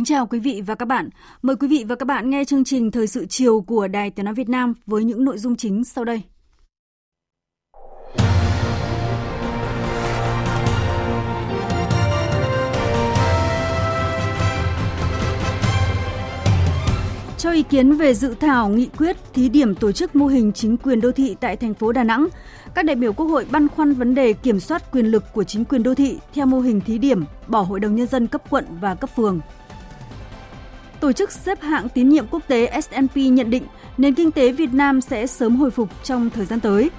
[0.00, 1.08] Kính chào quý vị và các bạn.
[1.42, 4.24] Mời quý vị và các bạn nghe chương trình Thời sự chiều của Đài Tiếng
[4.24, 6.22] Nói Việt Nam với những nội dung chính sau đây.
[17.38, 20.76] Cho ý kiến về dự thảo nghị quyết thí điểm tổ chức mô hình chính
[20.76, 22.28] quyền đô thị tại thành phố Đà Nẵng,
[22.74, 25.64] các đại biểu Quốc hội băn khoăn vấn đề kiểm soát quyền lực của chính
[25.64, 28.64] quyền đô thị theo mô hình thí điểm bỏ Hội đồng Nhân dân cấp quận
[28.80, 29.40] và cấp phường.
[31.00, 33.62] Tổ chức xếp hạng tín nhiệm quốc tế S&P nhận định
[33.98, 36.90] nền kinh tế Việt Nam sẽ sớm hồi phục trong thời gian tới.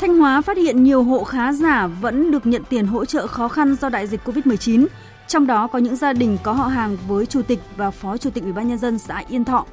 [0.00, 3.48] Thanh Hóa phát hiện nhiều hộ khá giả vẫn được nhận tiền hỗ trợ khó
[3.48, 4.86] khăn do đại dịch Covid-19,
[5.26, 8.30] trong đó có những gia đình có họ hàng với chủ tịch và phó chủ
[8.30, 9.66] tịch Ủy ban nhân dân xã Yên Thọ.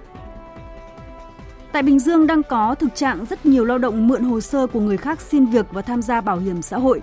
[1.72, 4.80] Tại Bình Dương đang có thực trạng rất nhiều lao động mượn hồ sơ của
[4.80, 7.02] người khác xin việc và tham gia bảo hiểm xã hội.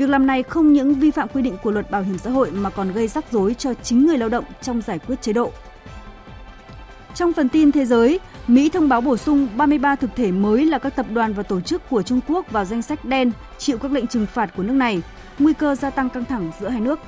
[0.00, 2.50] Việc làm này không những vi phạm quy định của luật bảo hiểm xã hội
[2.50, 5.52] mà còn gây rắc rối cho chính người lao động trong giải quyết chế độ.
[7.14, 10.78] Trong phần tin thế giới, Mỹ thông báo bổ sung 33 thực thể mới là
[10.78, 13.92] các tập đoàn và tổ chức của Trung Quốc vào danh sách đen chịu các
[13.92, 15.02] lệnh trừng phạt của nước này,
[15.38, 16.98] nguy cơ gia tăng căng thẳng giữa hai nước.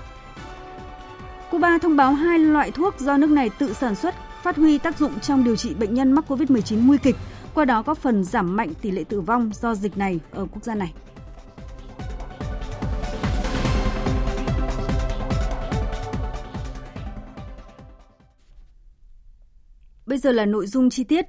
[1.50, 4.98] Cuba thông báo hai loại thuốc do nước này tự sản xuất phát huy tác
[4.98, 7.16] dụng trong điều trị bệnh nhân mắc COVID-19 nguy kịch,
[7.54, 10.64] qua đó góp phần giảm mạnh tỷ lệ tử vong do dịch này ở quốc
[10.64, 10.92] gia này.
[20.12, 21.26] Bây giờ là nội dung chi tiết.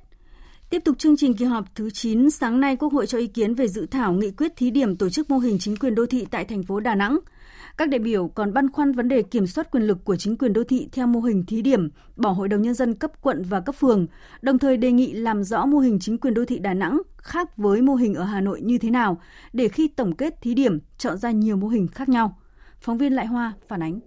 [0.70, 3.56] Tiếp tục chương trình kỳ họp thứ 9, sáng nay Quốc hội cho ý kiến
[3.56, 6.26] về dự thảo nghị quyết thí điểm tổ chức mô hình chính quyền đô thị
[6.32, 7.20] tại thành phố Đà Nẵng.
[7.78, 10.54] Các đại biểu còn băn khoăn vấn đề kiểm soát quyền lực của chính quyền
[10.54, 13.60] đô thị theo mô hình thí điểm, bỏ Hội đồng Nhân dân cấp quận và
[13.60, 14.08] cấp phường,
[14.42, 17.58] đồng thời đề nghị làm rõ mô hình chính quyền đô thị Đà Nẵng khác
[17.58, 19.22] với mô hình ở Hà Nội như thế nào,
[19.54, 22.38] để khi tổng kết thí điểm chọn ra nhiều mô hình khác nhau.
[22.82, 24.00] Phóng viên Lại Hoa phản ánh.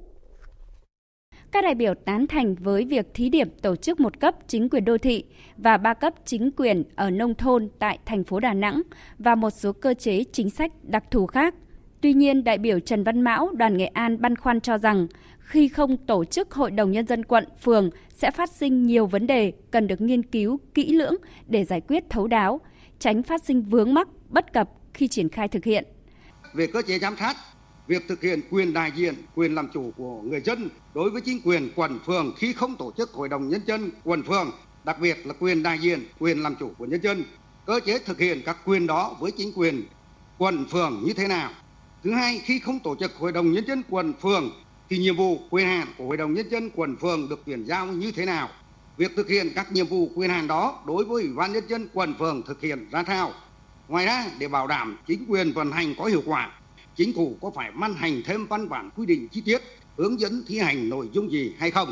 [1.56, 4.84] Các đại biểu tán thành với việc thí điểm tổ chức một cấp chính quyền
[4.84, 5.24] đô thị
[5.56, 8.82] và ba cấp chính quyền ở nông thôn tại thành phố Đà Nẵng
[9.18, 11.54] và một số cơ chế chính sách đặc thù khác.
[12.00, 15.06] Tuy nhiên, đại biểu Trần Văn Mão, đoàn Nghệ An băn khoăn cho rằng
[15.38, 19.26] khi không tổ chức Hội đồng Nhân dân quận, phường sẽ phát sinh nhiều vấn
[19.26, 21.14] đề cần được nghiên cứu kỹ lưỡng
[21.46, 22.60] để giải quyết thấu đáo,
[22.98, 25.84] tránh phát sinh vướng mắc, bất cập khi triển khai thực hiện.
[26.54, 27.36] Về cơ chế giám sát,
[27.86, 31.40] việc thực hiện quyền đại diện, quyền làm chủ của người dân đối với chính
[31.44, 34.50] quyền quận phường khi không tổ chức hội đồng nhân dân quận phường,
[34.84, 37.24] đặc biệt là quyền đại diện, quyền làm chủ của nhân dân,
[37.66, 39.82] cơ chế thực hiện các quyền đó với chính quyền
[40.38, 41.50] quận phường như thế nào.
[42.04, 44.50] Thứ hai, khi không tổ chức hội đồng nhân dân quận phường
[44.90, 47.86] thì nhiệm vụ quyền hạn của hội đồng nhân dân quận phường được chuyển giao
[47.86, 48.48] như thế nào?
[48.96, 51.88] Việc thực hiện các nhiệm vụ quyền hạn đó đối với ủy ban nhân dân
[51.92, 53.32] quận phường thực hiện ra sao?
[53.88, 56.60] Ngoài ra, để bảo đảm chính quyền vận hành có hiệu quả,
[56.96, 59.62] chính phủ có phải ban hành thêm văn bản quy định chi tiết
[59.96, 61.88] hướng dẫn thi hành nội dung gì hay không?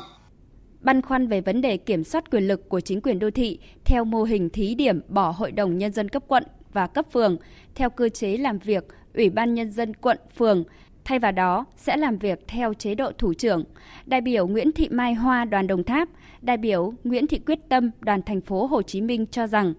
[0.81, 4.05] Băn khoăn về vấn đề kiểm soát quyền lực của chính quyền đô thị theo
[4.05, 7.37] mô hình thí điểm bỏ Hội đồng Nhân dân cấp quận và cấp phường
[7.75, 8.85] theo cơ chế làm việc
[9.15, 10.65] Ủy ban Nhân dân quận, phường,
[11.05, 13.65] thay vào đó sẽ làm việc theo chế độ thủ trưởng.
[14.07, 16.09] Đại biểu Nguyễn Thị Mai Hoa đoàn Đồng Tháp,
[16.43, 19.75] đại biểu Nguyễn Thị Quyết Tâm đoàn thành phố Hồ Chí Minh cho rằng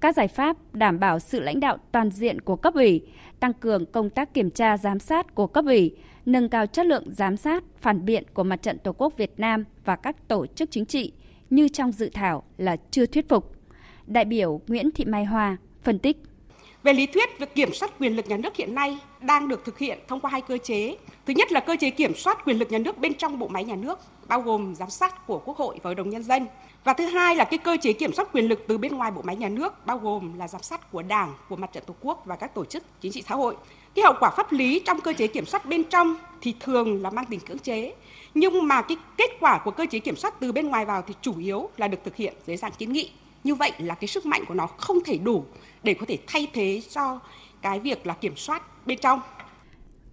[0.00, 3.02] các giải pháp đảm bảo sự lãnh đạo toàn diện của cấp ủy,
[3.40, 5.96] tăng cường công tác kiểm tra giám sát của cấp ủy,
[6.26, 9.64] nâng cao chất lượng giám sát, phản biện của Mặt trận Tổ quốc Việt Nam
[9.84, 11.12] và các tổ chức chính trị
[11.50, 13.52] như trong dự thảo là chưa thuyết phục.
[14.06, 16.16] Đại biểu Nguyễn Thị Mai Hoa phân tích
[16.86, 19.78] về lý thuyết, việc kiểm soát quyền lực nhà nước hiện nay đang được thực
[19.78, 20.96] hiện thông qua hai cơ chế.
[21.26, 23.64] Thứ nhất là cơ chế kiểm soát quyền lực nhà nước bên trong bộ máy
[23.64, 23.98] nhà nước,
[24.28, 26.46] bao gồm giám sát của Quốc hội và Hội đồng Nhân dân.
[26.86, 29.22] Và thứ hai là cái cơ chế kiểm soát quyền lực từ bên ngoài bộ
[29.22, 32.22] máy nhà nước, bao gồm là giám sát của Đảng, của Mặt trận Tổ quốc
[32.26, 33.56] và các tổ chức chính trị xã hội.
[33.94, 37.10] Cái hậu quả pháp lý trong cơ chế kiểm soát bên trong thì thường là
[37.10, 37.94] mang tính cưỡng chế.
[38.34, 41.14] Nhưng mà cái kết quả của cơ chế kiểm soát từ bên ngoài vào thì
[41.22, 43.10] chủ yếu là được thực hiện dưới dạng kiến nghị.
[43.44, 45.44] Như vậy là cái sức mạnh của nó không thể đủ
[45.82, 47.20] để có thể thay thế cho
[47.62, 49.20] cái việc là kiểm soát bên trong.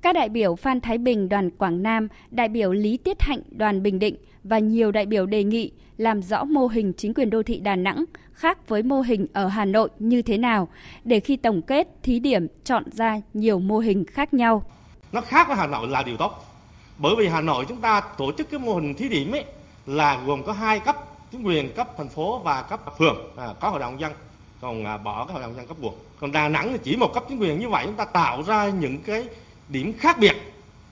[0.01, 3.83] Các đại biểu Phan Thái Bình đoàn Quảng Nam, đại biểu Lý Tiết Hạnh đoàn
[3.83, 7.43] Bình Định và nhiều đại biểu đề nghị làm rõ mô hình chính quyền đô
[7.43, 10.67] thị Đà Nẵng khác với mô hình ở Hà Nội như thế nào
[11.03, 14.65] để khi tổng kết thí điểm chọn ra nhiều mô hình khác nhau.
[15.11, 16.45] Nó khác với Hà Nội là điều tốt.
[16.97, 19.45] Bởi vì Hà Nội chúng ta tổ chức cái mô hình thí điểm ấy
[19.85, 20.95] là gồm có hai cấp
[21.31, 24.11] chính quyền cấp thành phố và cấp phường à, có hội đồng dân
[24.61, 27.13] còn à, bỏ cái hội đồng dân cấp quận còn đà nẵng thì chỉ một
[27.13, 29.27] cấp chính quyền như vậy chúng ta tạo ra những cái
[29.69, 30.35] điểm khác biệt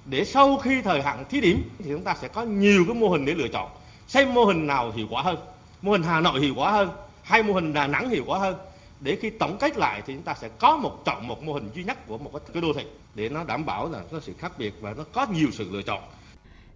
[0.06, 3.10] để sau khi thời hạn thí điểm thì chúng ta sẽ có nhiều cái mô
[3.10, 3.70] hình để lựa chọn
[4.12, 5.38] xem mô hình nào hiệu quả hơn.
[5.82, 6.90] Mô hình hà nội hiệu quả hơn
[7.24, 8.56] hay mô hình đà nẵng hiệu quả hơn.
[9.02, 11.70] Để khi tổng kết lại thì chúng ta sẽ có một chọn một mô hình
[11.76, 12.84] duy nhất của một cái đô thị
[13.16, 15.82] để nó đảm bảo là có sự khác biệt và nó có nhiều sự lựa
[15.82, 16.00] chọn.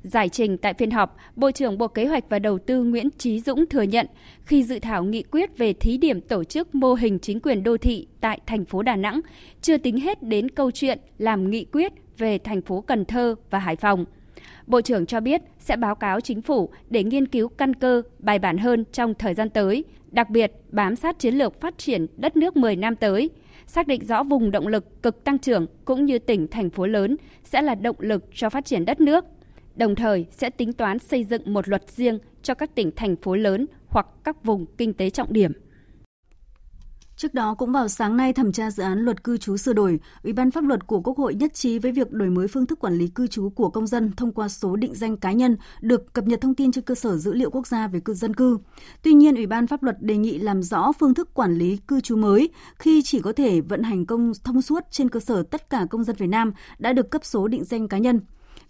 [0.04, 3.40] Giải trình tại phiên họp, Bộ trưởng Bộ Kế hoạch và Đầu tư Nguyễn Trí
[3.40, 4.08] Dũng thừa nhận
[4.46, 7.78] khi dự thảo nghị quyết về thí điểm tổ chức mô hình chính quyền đô
[7.78, 9.22] thị tại thành phố Đà Nẵng,
[9.62, 13.60] chưa tính hết đến câu chuyện làm nghị quyết về thành phố Cần Thơ và
[13.60, 14.06] Hải Phòng.
[14.68, 18.40] Bộ trưởng cho biết sẽ báo cáo chính phủ để nghiên cứu căn cơ, bài
[18.40, 22.38] bản hơn trong thời gian tới, đặc biệt bám sát chiến lược phát triển đất
[22.38, 23.30] nước 10 năm tới,
[23.68, 27.18] xác định rõ vùng động lực cực tăng trưởng cũng như tỉnh thành phố lớn
[27.44, 29.26] sẽ là động lực cho phát triển đất nước
[29.76, 33.36] đồng thời sẽ tính toán xây dựng một luật riêng cho các tỉnh thành phố
[33.36, 35.52] lớn hoặc các vùng kinh tế trọng điểm.
[37.18, 40.00] Trước đó cũng vào sáng nay thẩm tra dự án luật cư trú sửa đổi,
[40.24, 42.80] Ủy ban pháp luật của Quốc hội nhất trí với việc đổi mới phương thức
[42.80, 46.14] quản lý cư trú của công dân thông qua số định danh cá nhân được
[46.14, 48.58] cập nhật thông tin trên cơ sở dữ liệu quốc gia về cư dân cư.
[49.02, 52.02] Tuy nhiên, Ủy ban pháp luật đề nghị làm rõ phương thức quản lý cư
[52.02, 55.70] trú mới khi chỉ có thể vận hành công thông suốt trên cơ sở tất
[55.70, 58.20] cả công dân Việt Nam đã được cấp số định danh cá nhân.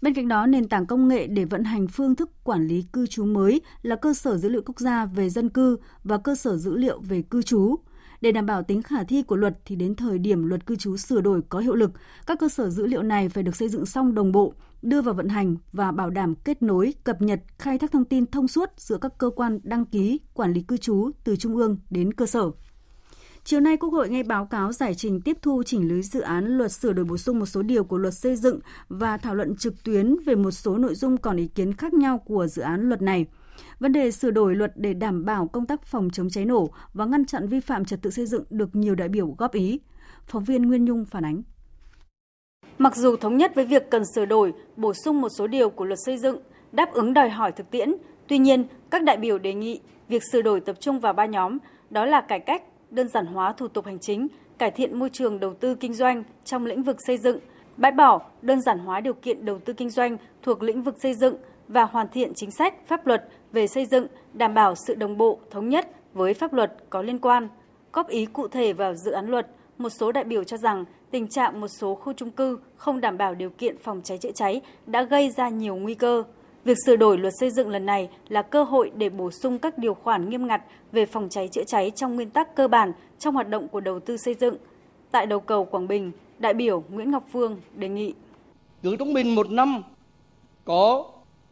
[0.02, 3.06] Bên cạnh đó, nền tảng công nghệ để vận hành phương thức quản lý cư
[3.06, 6.56] trú mới là cơ sở dữ liệu quốc gia về dân cư và cơ sở
[6.56, 7.76] dữ liệu về cư trú.
[8.20, 10.96] Để đảm bảo tính khả thi của luật thì đến thời điểm luật cư trú
[10.96, 11.90] sửa đổi có hiệu lực,
[12.26, 15.14] các cơ sở dữ liệu này phải được xây dựng xong đồng bộ, đưa vào
[15.14, 18.70] vận hành và bảo đảm kết nối, cập nhật, khai thác thông tin thông suốt
[18.76, 22.26] giữa các cơ quan đăng ký, quản lý cư trú từ trung ương đến cơ
[22.26, 22.50] sở.
[23.44, 26.46] Chiều nay, Quốc hội nghe báo cáo giải trình tiếp thu chỉnh lý dự án
[26.46, 29.56] luật sửa đổi bổ sung một số điều của luật xây dựng và thảo luận
[29.56, 32.88] trực tuyến về một số nội dung còn ý kiến khác nhau của dự án
[32.88, 33.26] luật này.
[33.80, 37.04] Vấn đề sửa đổi luật để đảm bảo công tác phòng chống cháy nổ và
[37.04, 39.80] ngăn chặn vi phạm trật tự xây dựng được nhiều đại biểu góp ý.
[40.26, 41.42] Phóng viên Nguyên Nhung phản ánh.
[42.78, 45.84] Mặc dù thống nhất với việc cần sửa đổi, bổ sung một số điều của
[45.84, 46.38] luật xây dựng
[46.72, 47.94] đáp ứng đòi hỏi thực tiễn,
[48.28, 51.58] tuy nhiên các đại biểu đề nghị việc sửa đổi tập trung vào ba nhóm,
[51.90, 55.40] đó là cải cách, đơn giản hóa thủ tục hành chính, cải thiện môi trường
[55.40, 57.38] đầu tư kinh doanh trong lĩnh vực xây dựng,
[57.76, 61.14] bãi bỏ, đơn giản hóa điều kiện đầu tư kinh doanh thuộc lĩnh vực xây
[61.14, 61.36] dựng
[61.68, 65.38] và hoàn thiện chính sách, pháp luật về xây dựng, đảm bảo sự đồng bộ,
[65.50, 67.48] thống nhất với pháp luật có liên quan.
[67.92, 69.46] Góp ý cụ thể vào dự án luật,
[69.78, 73.18] một số đại biểu cho rằng tình trạng một số khu trung cư không đảm
[73.18, 76.24] bảo điều kiện phòng cháy chữa cháy đã gây ra nhiều nguy cơ
[76.66, 79.78] Việc sửa đổi luật xây dựng lần này là cơ hội để bổ sung các
[79.78, 80.62] điều khoản nghiêm ngặt
[80.92, 84.00] về phòng cháy chữa cháy trong nguyên tắc cơ bản trong hoạt động của đầu
[84.00, 84.56] tư xây dựng.
[85.10, 88.14] Tại đầu cầu Quảng Bình, đại biểu Nguyễn Ngọc Phương đề nghị.
[88.82, 89.82] Cứ trung bình một năm
[90.64, 91.04] có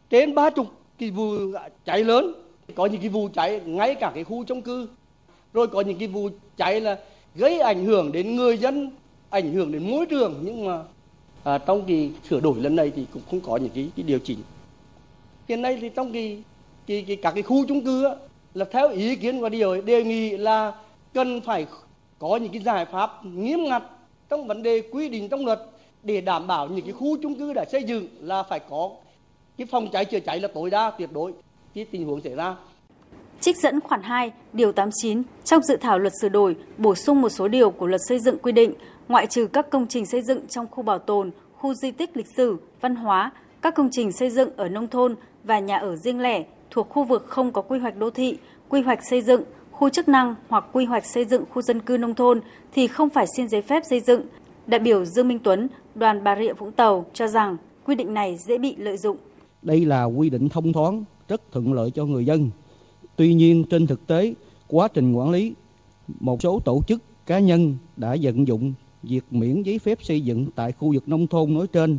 [0.09, 0.67] trên ba chục
[0.99, 1.37] cái vụ
[1.85, 2.33] cháy lớn,
[2.75, 4.87] có những cái vụ cháy ngay cả cái khu chung cư,
[5.53, 6.99] rồi có những cái vụ cháy là
[7.35, 8.91] gây ảnh hưởng đến người dân,
[9.29, 10.39] ảnh hưởng đến môi trường.
[10.41, 10.83] Nhưng mà
[11.43, 14.19] à, trong kỳ sửa đổi lần này thì cũng không có những cái, cái điều
[14.19, 14.39] chỉnh.
[15.47, 16.43] Hiện nay thì trong cái,
[16.87, 18.11] cái, cái các cái khu chung cư á,
[18.53, 20.73] là theo ý kiến của điều đề nghị là
[21.13, 21.65] cần phải
[22.19, 23.83] có những cái giải pháp nghiêm ngặt
[24.29, 25.61] trong vấn đề quy định trong luật
[26.03, 28.91] để đảm bảo những cái khu chung cư đã xây dựng là phải có
[29.57, 31.33] cái phòng cháy chữa cháy là tối đa tuyệt đối
[31.73, 32.55] khi tình huống xảy ra.
[33.39, 37.29] Trích dẫn khoản 2, điều 89 trong dự thảo luật sửa đổi bổ sung một
[37.29, 38.73] số điều của luật xây dựng quy định
[39.07, 42.27] ngoại trừ các công trình xây dựng trong khu bảo tồn, khu di tích lịch
[42.37, 43.31] sử, văn hóa,
[43.61, 47.03] các công trình xây dựng ở nông thôn và nhà ở riêng lẻ thuộc khu
[47.03, 48.37] vực không có quy hoạch đô thị,
[48.69, 51.97] quy hoạch xây dựng, khu chức năng hoặc quy hoạch xây dựng khu dân cư
[51.97, 52.41] nông thôn
[52.73, 54.21] thì không phải xin giấy phép xây dựng.
[54.67, 58.37] Đại biểu Dương Minh Tuấn, đoàn Bà Rịa Vũng Tàu cho rằng quy định này
[58.47, 59.17] dễ bị lợi dụng.
[59.65, 62.49] Đây là quy định thông thoáng, rất thuận lợi cho người dân.
[63.15, 64.33] Tuy nhiên trên thực tế,
[64.67, 65.53] quá trình quản lý,
[66.19, 70.47] một số tổ chức cá nhân đã vận dụng việc miễn giấy phép xây dựng
[70.55, 71.97] tại khu vực nông thôn nói trên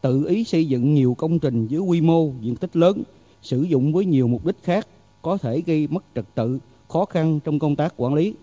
[0.00, 3.02] tự ý xây dựng nhiều công trình với quy mô diện tích lớn
[3.42, 4.88] sử dụng với nhiều mục đích khác
[5.22, 6.58] có thể gây mất trật tự
[6.88, 8.34] khó khăn trong công tác quản lý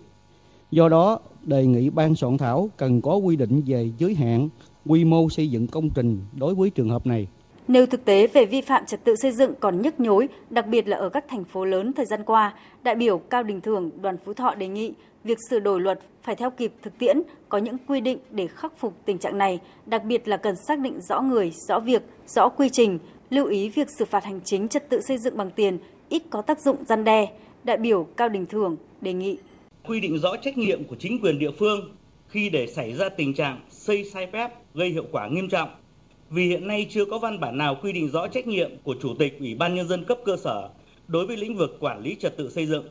[0.70, 4.48] do đó đề nghị ban soạn thảo cần có quy định về giới hạn
[4.86, 7.26] quy mô xây dựng công trình đối với trường hợp này
[7.68, 10.88] Nêu thực tế về vi phạm trật tự xây dựng còn nhức nhối, đặc biệt
[10.88, 14.16] là ở các thành phố lớn thời gian qua, đại biểu Cao Đình Thường, đoàn
[14.24, 14.92] Phú Thọ đề nghị
[15.24, 18.78] việc sửa đổi luật phải theo kịp thực tiễn, có những quy định để khắc
[18.78, 22.48] phục tình trạng này, đặc biệt là cần xác định rõ người, rõ việc, rõ
[22.48, 22.98] quy trình,
[23.30, 26.42] lưu ý việc xử phạt hành chính trật tự xây dựng bằng tiền ít có
[26.42, 27.28] tác dụng gian đe.
[27.64, 29.38] Đại biểu Cao Đình Thường đề nghị
[29.88, 31.96] quy định rõ trách nhiệm của chính quyền địa phương
[32.28, 35.68] khi để xảy ra tình trạng xây sai phép gây hiệu quả nghiêm trọng.
[36.30, 39.14] Vì hiện nay chưa có văn bản nào quy định rõ trách nhiệm của Chủ
[39.18, 40.68] tịch Ủy ban Nhân dân cấp cơ sở
[41.08, 42.84] đối với lĩnh vực quản lý trật tự xây dựng.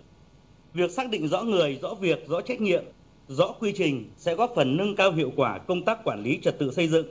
[0.74, 2.84] Việc xác định rõ người, rõ việc, rõ trách nhiệm,
[3.28, 6.60] rõ quy trình sẽ góp phần nâng cao hiệu quả công tác quản lý trật
[6.60, 7.08] tự xây dựng,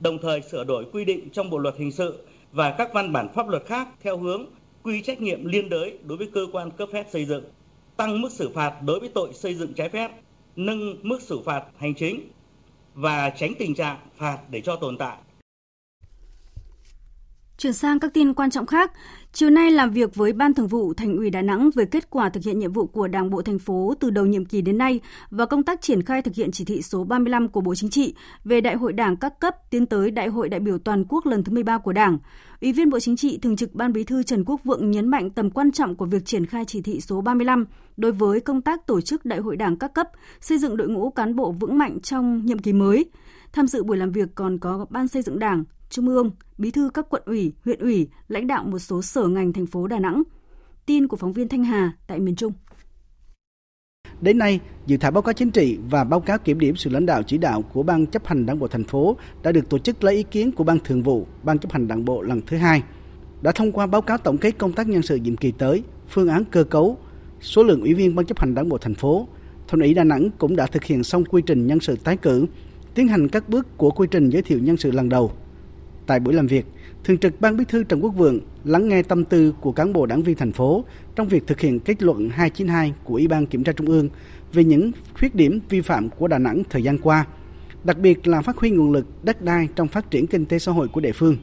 [0.00, 2.18] đồng thời sửa đổi quy định trong Bộ luật hình sự
[2.52, 4.46] và các văn bản pháp luật khác theo hướng
[4.82, 7.44] quy trách nhiệm liên đới đối với cơ quan cấp phép xây dựng,
[7.96, 10.10] tăng mức xử phạt đối với tội xây dựng trái phép,
[10.56, 12.20] nâng mức xử phạt hành chính
[12.94, 15.16] và tránh tình trạng phạt để cho tồn tại.
[17.62, 18.92] Chuyển sang các tin quan trọng khác,
[19.32, 22.28] chiều nay làm việc với Ban Thường vụ Thành ủy Đà Nẵng về kết quả
[22.28, 25.00] thực hiện nhiệm vụ của Đảng bộ thành phố từ đầu nhiệm kỳ đến nay
[25.30, 28.14] và công tác triển khai thực hiện chỉ thị số 35 của Bộ Chính trị
[28.44, 31.44] về Đại hội Đảng các cấp tiến tới Đại hội đại biểu toàn quốc lần
[31.44, 32.18] thứ 13 của Đảng.
[32.60, 35.30] Ủy viên Bộ Chính trị Thường trực Ban Bí thư Trần Quốc Vượng nhấn mạnh
[35.30, 37.66] tầm quan trọng của việc triển khai chỉ thị số 35
[37.96, 40.08] đối với công tác tổ chức Đại hội Đảng các cấp,
[40.40, 43.04] xây dựng đội ngũ cán bộ vững mạnh trong nhiệm kỳ mới.
[43.52, 46.90] Tham dự buổi làm việc còn có Ban xây dựng Đảng, Trung ương, bí thư
[46.94, 50.22] các quận ủy, huyện ủy, lãnh đạo một số sở ngành thành phố Đà Nẵng.
[50.86, 52.52] Tin của phóng viên Thanh Hà tại miền Trung.
[54.20, 57.06] Đến nay, dự thảo báo cáo chính trị và báo cáo kiểm điểm sự lãnh
[57.06, 60.04] đạo chỉ đạo của Ban chấp hành Đảng bộ thành phố đã được tổ chức
[60.04, 62.82] lấy ý kiến của Ban Thường vụ, Ban chấp hành Đảng bộ lần thứ hai.
[63.42, 66.28] Đã thông qua báo cáo tổng kết công tác nhân sự nhiệm kỳ tới, phương
[66.28, 66.98] án cơ cấu,
[67.40, 69.28] số lượng ủy viên Ban chấp hành Đảng bộ thành phố.
[69.68, 72.46] Thành ủy Đà Nẵng cũng đã thực hiện xong quy trình nhân sự tái cử,
[72.94, 75.32] tiến hành các bước của quy trình giới thiệu nhân sự lần đầu
[76.06, 76.66] Tại buổi làm việc,
[77.04, 80.06] Thường trực Ban Bí thư Trần Quốc Vượng lắng nghe tâm tư của cán bộ
[80.06, 80.84] đảng viên thành phố
[81.16, 84.08] trong việc thực hiện kết luận 292 của Ủy ban Kiểm tra Trung ương
[84.52, 87.26] về những khuyết điểm vi phạm của Đà Nẵng thời gian qua,
[87.84, 90.72] đặc biệt là phát huy nguồn lực đất đai trong phát triển kinh tế xã
[90.72, 91.36] hội của địa phương.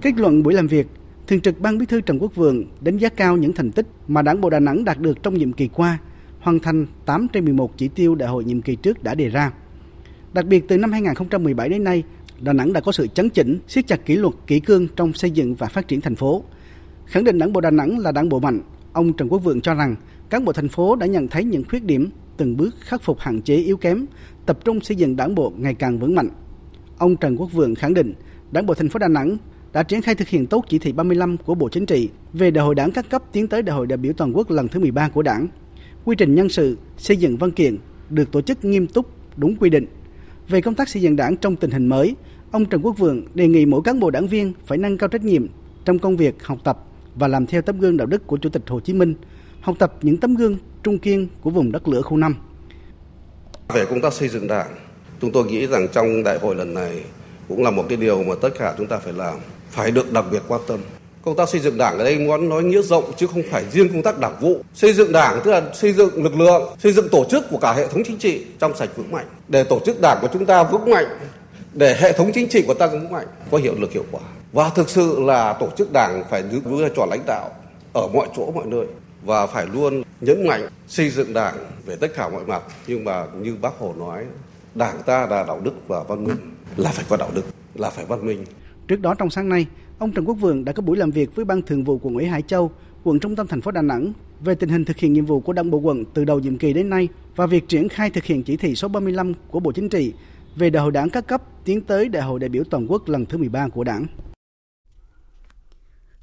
[0.00, 0.86] Kết luận buổi làm việc,
[1.26, 4.22] Thường trực Ban Bí thư Trần Quốc Vượng đánh giá cao những thành tích mà
[4.22, 5.98] Đảng bộ Đà Nẵng đạt được trong nhiệm kỳ qua,
[6.40, 9.52] hoàn thành 8 trên 11 chỉ tiêu đại hội nhiệm kỳ trước đã đề ra.
[10.32, 12.02] Đặc biệt từ năm 2017 đến nay,
[12.40, 15.30] Đà Nẵng đã có sự chấn chỉnh, siết chặt kỷ luật kỷ cương trong xây
[15.30, 16.44] dựng và phát triển thành phố.
[17.06, 18.60] Khẳng định Đảng bộ Đà Nẵng là đảng bộ mạnh,
[18.92, 19.96] ông Trần Quốc Vượng cho rằng
[20.30, 23.42] cán bộ thành phố đã nhận thấy những khuyết điểm, từng bước khắc phục hạn
[23.42, 24.06] chế yếu kém,
[24.46, 26.28] tập trung xây dựng đảng bộ ngày càng vững mạnh.
[26.98, 28.14] Ông Trần Quốc Vượng khẳng định
[28.52, 29.36] Đảng bộ thành phố Đà Nẵng
[29.72, 32.64] đã triển khai thực hiện tốt chỉ thị 35 của Bộ Chính trị về đại
[32.64, 35.08] hội đảng các cấp tiến tới đại hội đại biểu toàn quốc lần thứ 13
[35.08, 35.48] của Đảng.
[36.04, 37.76] Quy trình nhân sự, xây dựng văn kiện
[38.10, 39.06] được tổ chức nghiêm túc,
[39.36, 39.86] đúng quy định.
[40.50, 42.14] Về công tác xây dựng đảng trong tình hình mới,
[42.50, 45.24] Ông Trần Quốc Vượng đề nghị mỗi cán bộ đảng viên phải nâng cao trách
[45.24, 45.46] nhiệm
[45.84, 46.78] trong công việc học tập
[47.14, 49.14] và làm theo tấm gương đạo đức của Chủ tịch Hồ Chí Minh,
[49.60, 52.34] học tập những tấm gương trung kiên của vùng đất lửa khu 5.
[53.68, 54.68] Về công tác xây dựng đảng,
[55.20, 57.04] chúng tôi nghĩ rằng trong đại hội lần này
[57.48, 59.38] cũng là một cái điều mà tất cả chúng ta phải làm,
[59.70, 60.80] phải được đặc biệt quan tâm.
[61.24, 63.88] Công tác xây dựng đảng ở đây muốn nói nghĩa rộng chứ không phải riêng
[63.88, 64.62] công tác đảng vụ.
[64.74, 67.72] Xây dựng đảng tức là xây dựng lực lượng, xây dựng tổ chức của cả
[67.72, 69.26] hệ thống chính trị trong sạch vững mạnh.
[69.48, 71.06] Để tổ chức đảng của chúng ta vững mạnh
[71.72, 74.20] để hệ thống chính trị của ta vững mạnh có hiệu lực hiệu quả.
[74.52, 77.50] Và thực sự là tổ chức đảng phải giữ vai trò lãnh đạo
[77.92, 78.86] ở mọi chỗ mọi nơi.
[79.24, 81.54] Và phải luôn nhấn mạnh xây dựng đảng
[81.86, 82.62] về tất cả mọi mặt.
[82.86, 84.24] Nhưng mà như bác hồ nói
[84.74, 86.36] đảng ta là đạo đức và văn minh.
[86.76, 87.42] Là phải có đạo đức
[87.74, 88.44] là phải văn minh.
[88.88, 89.66] Trước đó trong sáng nay
[90.00, 92.26] ông Trần Quốc Vượng đã có buổi làm việc với ban thường vụ quận ủy
[92.26, 92.70] Hải Châu
[93.04, 95.52] quận trung tâm thành phố Đà Nẵng về tình hình thực hiện nhiệm vụ của
[95.52, 98.42] Đảng bộ quận từ đầu nhiệm kỳ đến nay và việc triển khai thực hiện
[98.42, 100.12] chỉ thị số 35 của Bộ Chính trị
[100.56, 103.26] về đại hội đảng các cấp tiến tới đại hội đại biểu toàn quốc lần
[103.26, 104.06] thứ 13 của đảng.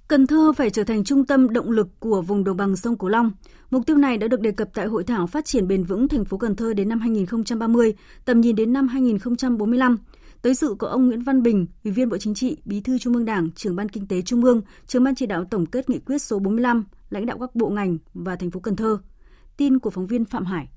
[0.07, 3.09] Cần Thơ phải trở thành trung tâm động lực của vùng đồng bằng sông Cửu
[3.09, 3.31] Long.
[3.69, 6.25] Mục tiêu này đã được đề cập tại hội thảo phát triển bền vững thành
[6.25, 7.93] phố Cần Thơ đến năm 2030,
[8.25, 9.97] tầm nhìn đến năm 2045.
[10.41, 13.13] Tới dự có ông Nguyễn Văn Bình, Ủy viên Bộ Chính trị, Bí thư Trung
[13.13, 15.99] ương Đảng, Trưởng ban Kinh tế Trung ương, Trưởng ban chỉ đạo tổng kết nghị
[15.99, 18.97] quyết số 45, lãnh đạo các bộ ngành và thành phố Cần Thơ.
[19.57, 20.67] Tin của phóng viên Phạm Hải.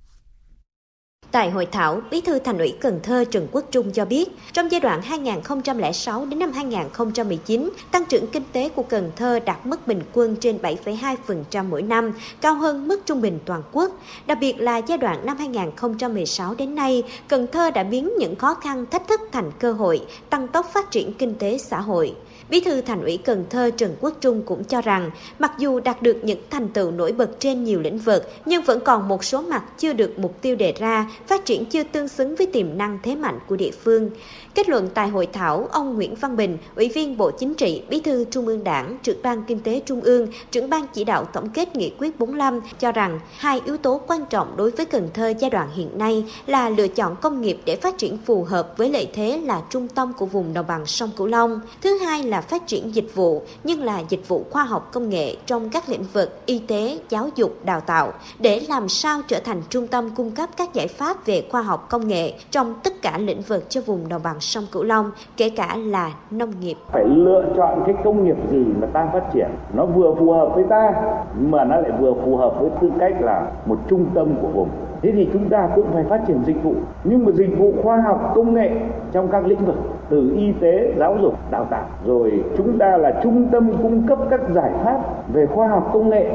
[1.33, 4.71] Tại hội thảo, Bí thư Thành ủy Cần Thơ Trần Quốc Trung cho biết, trong
[4.71, 9.87] giai đoạn 2006 đến năm 2019, tăng trưởng kinh tế của Cần Thơ đạt mức
[9.87, 13.91] bình quân trên 7,2% mỗi năm, cao hơn mức trung bình toàn quốc.
[14.27, 18.55] Đặc biệt là giai đoạn năm 2016 đến nay, Cần Thơ đã biến những khó
[18.55, 22.15] khăn thách thức thành cơ hội, tăng tốc phát triển kinh tế xã hội.
[22.51, 26.03] Bí thư Thành ủy Cần Thơ Trần Quốc Trung cũng cho rằng, mặc dù đạt
[26.03, 29.43] được những thành tựu nổi bật trên nhiều lĩnh vực, nhưng vẫn còn một số
[29.43, 32.99] mặt chưa được mục tiêu đề ra phát triển chưa tương xứng với tiềm năng
[33.03, 34.11] thế mạnh của địa phương.
[34.55, 38.01] Kết luận tại hội thảo, ông Nguyễn Văn Bình, Ủy viên Bộ Chính trị, Bí
[38.01, 41.49] thư Trung ương Đảng, trưởng ban Kinh tế Trung ương, trưởng ban chỉ đạo tổng
[41.49, 45.33] kết nghị quyết 45 cho rằng hai yếu tố quan trọng đối với Cần Thơ
[45.39, 48.91] giai đoạn hiện nay là lựa chọn công nghiệp để phát triển phù hợp với
[48.91, 51.61] lợi thế là trung tâm của vùng đồng bằng sông Cửu Long.
[51.83, 55.37] Thứ hai là phát triển dịch vụ, nhưng là dịch vụ khoa học công nghệ
[55.47, 59.63] trong các lĩnh vực y tế, giáo dục, đào tạo để làm sao trở thành
[59.69, 63.19] trung tâm cung cấp các giải pháp về khoa học công nghệ trong tất cả
[63.19, 66.77] lĩnh vực cho vùng đồng bằng sông Cửu Long, kể cả là nông nghiệp.
[66.93, 70.53] Phải lựa chọn cái công nghiệp gì mà ta phát triển, nó vừa phù hợp
[70.55, 70.93] với ta
[71.41, 74.69] mà nó lại vừa phù hợp với tư cách là một trung tâm của vùng.
[75.03, 78.01] Thế thì chúng ta cũng phải phát triển dịch vụ, nhưng mà dịch vụ khoa
[78.01, 78.71] học công nghệ
[79.13, 79.77] trong các lĩnh vực
[80.09, 81.85] từ y tế, giáo dục, đào tạo.
[82.07, 85.01] Rồi chúng ta là trung tâm cung cấp các giải pháp
[85.33, 86.31] về khoa học công nghệ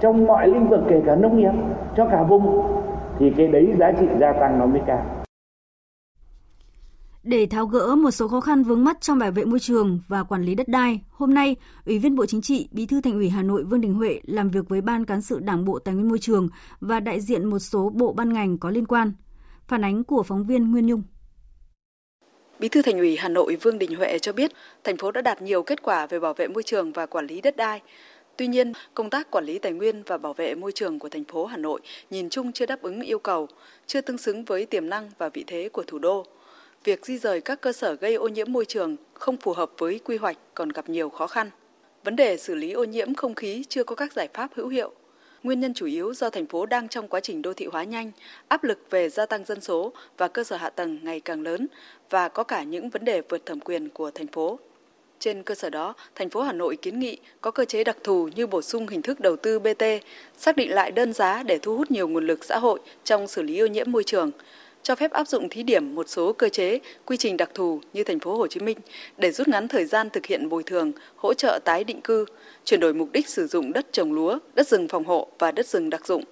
[0.00, 1.52] trong mọi lĩnh vực kể cả nông nghiệp
[1.96, 2.62] cho cả vùng
[3.18, 5.23] thì cái đấy giá trị gia tăng nó mới cao.
[7.24, 10.22] Để tháo gỡ một số khó khăn vướng mắt trong bảo vệ môi trường và
[10.22, 13.28] quản lý đất đai, hôm nay, Ủy viên Bộ Chính trị, Bí thư Thành ủy
[13.28, 16.08] Hà Nội Vương Đình Huệ làm việc với Ban cán sự Đảng Bộ Tài nguyên
[16.08, 16.48] Môi trường
[16.80, 19.12] và đại diện một số bộ ban ngành có liên quan.
[19.68, 21.02] Phản ánh của phóng viên Nguyên Nhung.
[22.58, 24.52] Bí thư Thành ủy Hà Nội Vương Đình Huệ cho biết,
[24.84, 27.40] thành phố đã đạt nhiều kết quả về bảo vệ môi trường và quản lý
[27.40, 27.80] đất đai.
[28.36, 31.24] Tuy nhiên, công tác quản lý tài nguyên và bảo vệ môi trường của thành
[31.24, 33.48] phố Hà Nội nhìn chung chưa đáp ứng yêu cầu,
[33.86, 36.26] chưa tương xứng với tiềm năng và vị thế của thủ đô.
[36.84, 40.00] Việc di rời các cơ sở gây ô nhiễm môi trường không phù hợp với
[40.04, 41.50] quy hoạch còn gặp nhiều khó khăn.
[42.04, 44.92] Vấn đề xử lý ô nhiễm không khí chưa có các giải pháp hữu hiệu.
[45.42, 48.12] Nguyên nhân chủ yếu do thành phố đang trong quá trình đô thị hóa nhanh,
[48.48, 51.66] áp lực về gia tăng dân số và cơ sở hạ tầng ngày càng lớn
[52.10, 54.58] và có cả những vấn đề vượt thẩm quyền của thành phố.
[55.18, 58.28] Trên cơ sở đó, thành phố Hà Nội kiến nghị có cơ chế đặc thù
[58.36, 59.84] như bổ sung hình thức đầu tư BT,
[60.38, 63.42] xác định lại đơn giá để thu hút nhiều nguồn lực xã hội trong xử
[63.42, 64.30] lý ô nhiễm môi trường,
[64.84, 68.04] cho phép áp dụng thí điểm một số cơ chế, quy trình đặc thù như
[68.04, 68.78] thành phố Hồ Chí Minh
[69.16, 72.24] để rút ngắn thời gian thực hiện bồi thường, hỗ trợ tái định cư,
[72.64, 75.66] chuyển đổi mục đích sử dụng đất trồng lúa, đất rừng phòng hộ và đất
[75.66, 76.24] rừng đặc dụng,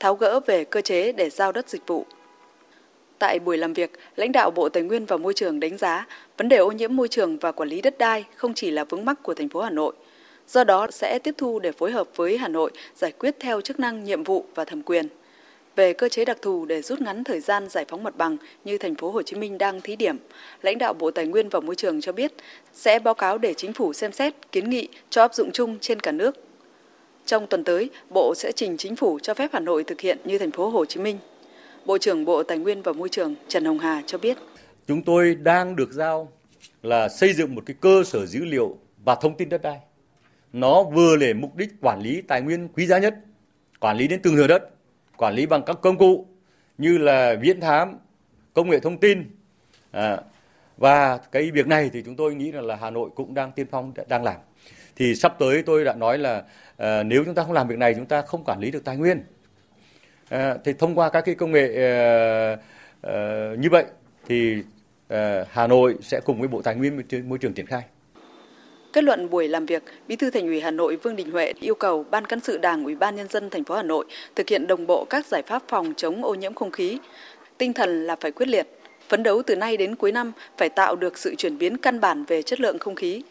[0.00, 2.06] tháo gỡ về cơ chế để giao đất dịch vụ.
[3.18, 6.48] Tại buổi làm việc, lãnh đạo Bộ Tài nguyên và Môi trường đánh giá vấn
[6.48, 9.22] đề ô nhiễm môi trường và quản lý đất đai không chỉ là vướng mắc
[9.22, 9.94] của thành phố Hà Nội.
[10.48, 13.80] Do đó sẽ tiếp thu để phối hợp với Hà Nội giải quyết theo chức
[13.80, 15.08] năng, nhiệm vụ và thẩm quyền.
[15.76, 18.78] Về cơ chế đặc thù để rút ngắn thời gian giải phóng mặt bằng như
[18.78, 20.16] thành phố Hồ Chí Minh đang thí điểm,
[20.62, 22.32] lãnh đạo Bộ Tài nguyên và Môi trường cho biết
[22.74, 26.00] sẽ báo cáo để chính phủ xem xét, kiến nghị cho áp dụng chung trên
[26.00, 26.44] cả nước.
[27.26, 30.38] Trong tuần tới, Bộ sẽ trình chính phủ cho phép Hà Nội thực hiện như
[30.38, 31.18] thành phố Hồ Chí Minh.
[31.86, 34.38] Bộ trưởng Bộ Tài nguyên và Môi trường Trần Hồng Hà cho biết.
[34.88, 36.32] Chúng tôi đang được giao
[36.82, 39.78] là xây dựng một cái cơ sở dữ liệu và thông tin đất đai.
[40.52, 43.14] Nó vừa để mục đích quản lý tài nguyên quý giá nhất,
[43.80, 44.70] quản lý đến từng thửa đất,
[45.20, 46.26] quản lý bằng các công cụ
[46.78, 47.98] như là viễn thám,
[48.54, 49.30] công nghệ thông tin.
[49.90, 50.16] À,
[50.76, 53.66] và cái việc này thì chúng tôi nghĩ là, là Hà Nội cũng đang tiên
[53.70, 54.36] phong đang làm.
[54.96, 56.42] Thì sắp tới tôi đã nói là
[56.76, 58.96] à, nếu chúng ta không làm việc này chúng ta không quản lý được tài
[58.96, 59.22] nguyên.
[60.28, 62.56] À, thì thông qua các cái công nghệ à,
[63.02, 63.14] à,
[63.58, 63.84] như vậy
[64.28, 64.62] thì
[65.08, 67.82] à, Hà Nội sẽ cùng với Bộ Tài nguyên Môi trường triển khai.
[68.92, 71.74] Kết luận buổi làm việc, Bí thư Thành ủy Hà Nội Vương Đình Huệ yêu
[71.74, 74.04] cầu Ban cán sự Đảng Ủy ban nhân dân thành phố Hà Nội
[74.36, 76.98] thực hiện đồng bộ các giải pháp phòng chống ô nhiễm không khí.
[77.58, 78.66] Tinh thần là phải quyết liệt,
[79.08, 82.24] phấn đấu từ nay đến cuối năm phải tạo được sự chuyển biến căn bản
[82.24, 83.22] về chất lượng không khí.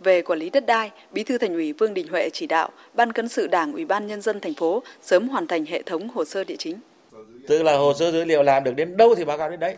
[0.00, 3.12] Về quản lý đất đai, Bí thư Thành ủy Vương Đình Huệ chỉ đạo Ban
[3.12, 6.24] cán sự Đảng Ủy ban nhân dân thành phố sớm hoàn thành hệ thống hồ
[6.24, 6.76] sơ địa chính.
[7.48, 9.76] Tức là hồ sơ dữ liệu làm được đến đâu thì báo cáo đến đấy,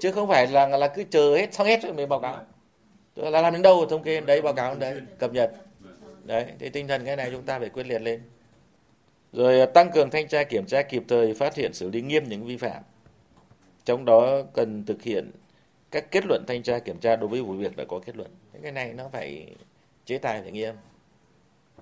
[0.00, 2.46] chứ không phải là là cứ chờ hết xong hết rồi mới báo cáo.
[3.14, 5.52] Tức là làm đến đâu thống kê đấy báo cáo đến đấy cập nhật.
[6.24, 8.22] Đấy, thì tinh thần cái này chúng ta phải quyết liệt lên.
[9.32, 12.24] Rồi à, tăng cường thanh tra kiểm tra kịp thời phát hiện xử lý nghiêm
[12.28, 12.82] những vi phạm.
[13.84, 15.30] Trong đó cần thực hiện
[15.90, 18.30] các kết luận thanh tra kiểm tra đối với vụ việc đã có kết luận.
[18.62, 19.46] Cái này nó phải
[20.04, 20.74] chế tài phải nghiêm.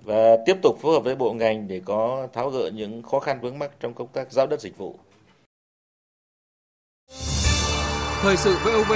[0.01, 3.39] Và tiếp tục phối hợp với bộ ngành để có tháo gỡ những khó khăn
[3.41, 4.95] vướng mắc trong công tác giao đất dịch vụ.
[8.21, 8.93] Thời sự VOV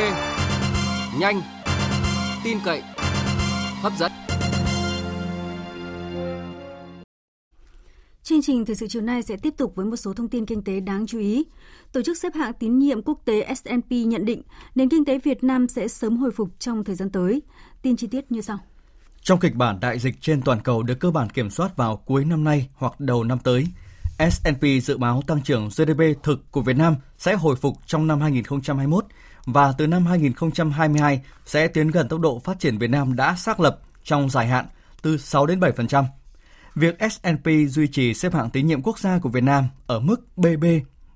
[1.20, 1.42] nhanh,
[2.44, 2.82] tin cậy,
[3.82, 4.12] hấp dẫn.
[8.24, 10.64] Chương trình thời sự chiều nay sẽ tiếp tục với một số thông tin kinh
[10.64, 11.46] tế đáng chú ý.
[11.92, 14.42] Tổ chức xếp hạng tín nhiệm quốc tế S&P nhận định
[14.76, 17.42] nền kinh tế Việt Nam sẽ sớm hồi phục trong thời gian tới.
[17.82, 18.58] Tin chi tiết như sau.
[19.22, 22.26] Trong kịch bản đại dịch trên toàn cầu được cơ bản kiểm soát vào cuối
[22.26, 23.68] năm nay hoặc đầu năm tới,
[24.32, 28.22] S&P dự báo tăng trưởng GDP thực của Việt Nam sẽ hồi phục trong năm
[28.22, 29.06] 2021
[29.48, 33.60] và từ năm 2022 sẽ tiến gần tốc độ phát triển Việt Nam đã xác
[33.60, 34.66] lập trong dài hạn
[35.02, 36.04] từ 6 đến 7%.
[36.76, 40.38] Việc S&P duy trì xếp hạng tín nhiệm quốc gia của Việt Nam ở mức
[40.38, 40.66] BB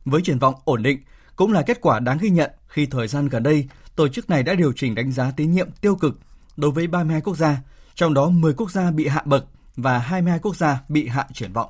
[0.06, 1.00] với triển vọng ổn định
[1.36, 4.44] Cũng là kết quả đáng ghi nhận khi thời gian gần đây, tổ chức này
[4.44, 6.20] đã điều chỉnh đánh giá tín nhiệm tiêu cực
[6.58, 7.58] đối với 32 quốc gia,
[7.96, 11.54] trong đó 10 quốc gia bị hạ bậc và 22 quốc gia bị hạ triển
[11.54, 11.70] vọng.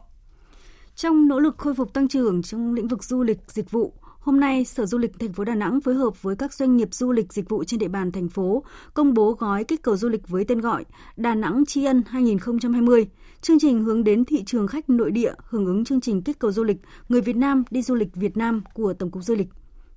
[0.96, 4.40] Trong nỗ lực khôi phục tăng trưởng trong lĩnh vực du lịch, dịch vụ, Hôm
[4.40, 7.12] nay, Sở Du lịch thành phố Đà Nẵng phối hợp với các doanh nghiệp du
[7.12, 10.28] lịch dịch vụ trên địa bàn thành phố công bố gói kích cầu du lịch
[10.28, 10.86] với tên gọi
[11.18, 13.08] Đà Nẵng Tri Ân 2020.
[13.42, 16.52] Chương trình hướng đến thị trường khách nội địa hưởng ứng chương trình kích cầu
[16.52, 16.78] du lịch
[17.10, 19.48] Người Việt Nam đi du lịch Việt Nam của Tổng cục Du lịch.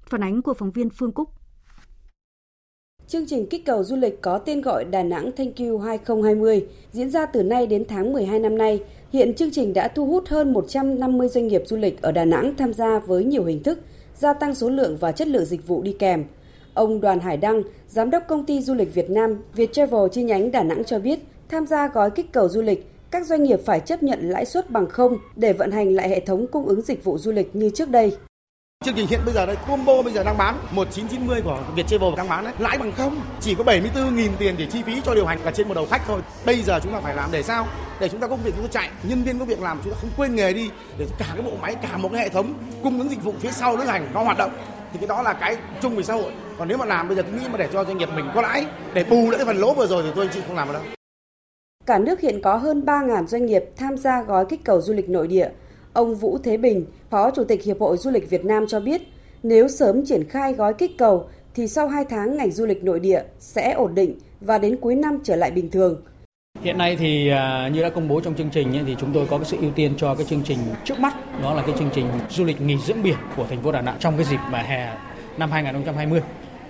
[0.07, 1.29] Phản ánh của phóng viên Phương Cúc.
[3.09, 7.11] Chương trình kích cầu du lịch có tên gọi Đà Nẵng Thank You 2020 diễn
[7.11, 8.83] ra từ nay đến tháng 12 năm nay.
[9.13, 12.55] Hiện chương trình đã thu hút hơn 150 doanh nghiệp du lịch ở Đà Nẵng
[12.57, 13.79] tham gia với nhiều hình thức,
[14.17, 16.25] gia tăng số lượng và chất lượng dịch vụ đi kèm.
[16.75, 20.53] Ông Đoàn Hải Đăng, Giám đốc công ty du lịch Việt Nam Viettravel chi nhánh
[20.53, 23.81] Đà Nẵng cho biết, tham gia gói kích cầu du lịch, các doanh nghiệp phải
[23.81, 27.05] chấp nhận lãi suất bằng không để vận hành lại hệ thống cung ứng dịch
[27.05, 28.17] vụ du lịch như trước đây.
[28.85, 32.29] Chương trình hiện bây giờ đây combo bây giờ đang bán 1990 của Viettravel đang
[32.29, 35.45] bán đấy, lãi bằng không, chỉ có 74.000 tiền để chi phí cho điều hành
[35.45, 36.21] là trên một đầu khách thôi.
[36.47, 37.67] Bây giờ chúng ta phải làm để sao?
[38.01, 39.99] Để chúng ta có việc chúng ta chạy, nhân viên có việc làm chúng ta
[40.01, 42.99] không quên nghề đi để cả cái bộ máy cả một cái hệ thống cung
[42.99, 44.53] ứng dịch vụ phía sau lữ hành nó hoạt động
[44.93, 46.33] thì cái đó là cái chung về xã hội.
[46.59, 48.43] Còn nếu mà làm bây giờ cứ nghĩ mà để cho doanh nghiệp mình có
[48.43, 50.69] lãi để bù lại cái phần lỗ vừa rồi thì tôi anh chị không làm
[50.69, 50.83] được đâu.
[51.87, 55.09] Cả nước hiện có hơn 3.000 doanh nghiệp tham gia gói kích cầu du lịch
[55.09, 55.49] nội địa
[55.95, 59.03] Ông Vũ Thế Bình, Phó Chủ tịch Hiệp hội Du lịch Việt Nam cho biết,
[59.43, 63.01] nếu sớm triển khai gói kích cầu thì sau 2 tháng ngành du lịch nội
[63.01, 66.03] địa sẽ ổn định và đến cuối năm trở lại bình thường.
[66.63, 69.39] Hiện nay thì à, như đã công bố trong chương trình thì chúng tôi có
[69.39, 72.07] cái sự ưu tiên cho cái chương trình trước mắt đó là cái chương trình
[72.31, 74.97] du lịch nghỉ dưỡng biển của thành phố Đà Nẵng trong cái dịp mà hè
[75.39, 76.21] năm 2020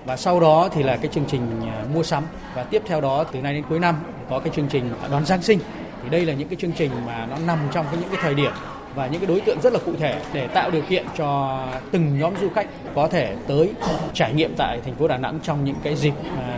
[0.06, 2.24] và sau đó thì là cái chương trình à, mua sắm.
[2.54, 3.94] Và tiếp theo đó từ nay đến cuối năm
[4.30, 5.58] có cái chương trình đón Giáng sinh.
[6.02, 8.34] Thì đây là những cái chương trình mà nó nằm trong cái những cái thời
[8.34, 8.52] điểm
[8.94, 12.18] và những cái đối tượng rất là cụ thể để tạo điều kiện cho từng
[12.18, 13.72] nhóm du khách có thể tới
[14.14, 16.12] trải nghiệm tại thành phố Đà Nẵng trong những cái dịp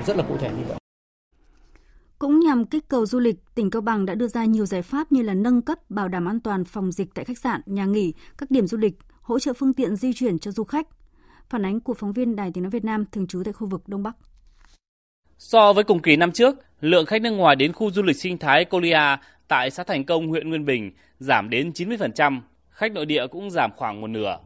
[0.07, 0.77] rất là cụ thể như vậy.
[2.19, 5.13] Cũng nhằm kích cầu du lịch, tỉnh Cao Bằng đã đưa ra nhiều giải pháp
[5.13, 8.13] như là nâng cấp bảo đảm an toàn phòng dịch tại khách sạn, nhà nghỉ,
[8.39, 10.87] các điểm du lịch, hỗ trợ phương tiện di chuyển cho du khách.
[11.49, 13.83] Phản ánh của phóng viên Đài Tiếng nói Việt Nam thường trú tại khu vực
[13.89, 14.17] Đông Bắc.
[15.39, 18.39] So với cùng kỳ năm trước, lượng khách nước ngoài đến khu du lịch sinh
[18.39, 19.17] thái Colia
[19.49, 23.71] tại xã Thành Công, huyện Nguyên Bình giảm đến 90%, khách nội địa cũng giảm
[23.77, 24.39] khoảng một nửa.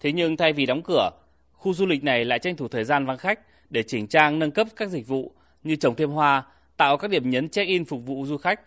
[0.00, 1.10] Thế nhưng thay vì đóng cửa,
[1.52, 3.40] khu du lịch này lại tranh thủ thời gian vắng khách
[3.70, 6.42] để chỉnh trang nâng cấp các dịch vụ như trồng thêm hoa,
[6.76, 8.60] tạo các điểm nhấn check-in phục vụ du khách.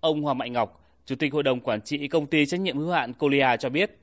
[0.00, 2.90] Ông Hoàng Mạnh Ngọc, Chủ tịch Hội đồng Quản trị Công ty Trách nhiệm hữu
[2.90, 3.98] hạn Colia cho biết,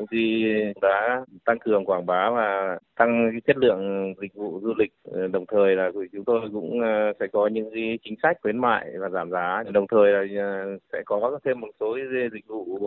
[0.00, 0.44] công ty
[0.82, 4.92] đã tăng cường quảng bá và tăng cái chất lượng dịch vụ du lịch.
[5.12, 8.58] Ờ, đồng thời là chúng tôi cũng ờ, sẽ có những cái chính sách khuyến
[8.58, 9.62] mại và giảm giá.
[9.72, 11.98] Đồng thời là ờ, sẽ có thêm một số
[12.32, 12.78] dịch vụ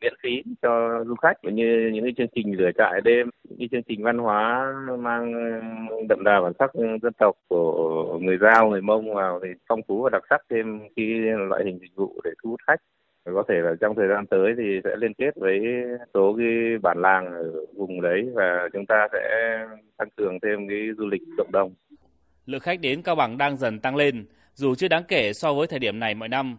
[0.00, 3.82] miễn phí cho du khách như những cái chương trình lửa trại đêm, những chương
[3.82, 5.32] trình văn hóa mang
[6.08, 10.02] đậm đà bản sắc dân tộc của người giao, người mông vào thì phong phú
[10.02, 11.06] và đặc sắc thêm cái
[11.48, 12.80] loại hình dịch vụ để thu hút khách
[13.24, 15.60] có thể là trong thời gian tới thì sẽ liên kết với
[16.14, 19.20] số cái bản làng ở vùng đấy và chúng ta sẽ
[19.96, 21.74] tăng cường thêm cái du lịch cộng đồng.
[22.46, 25.66] Lượng khách đến Cao Bằng đang dần tăng lên, dù chưa đáng kể so với
[25.66, 26.56] thời điểm này mọi năm.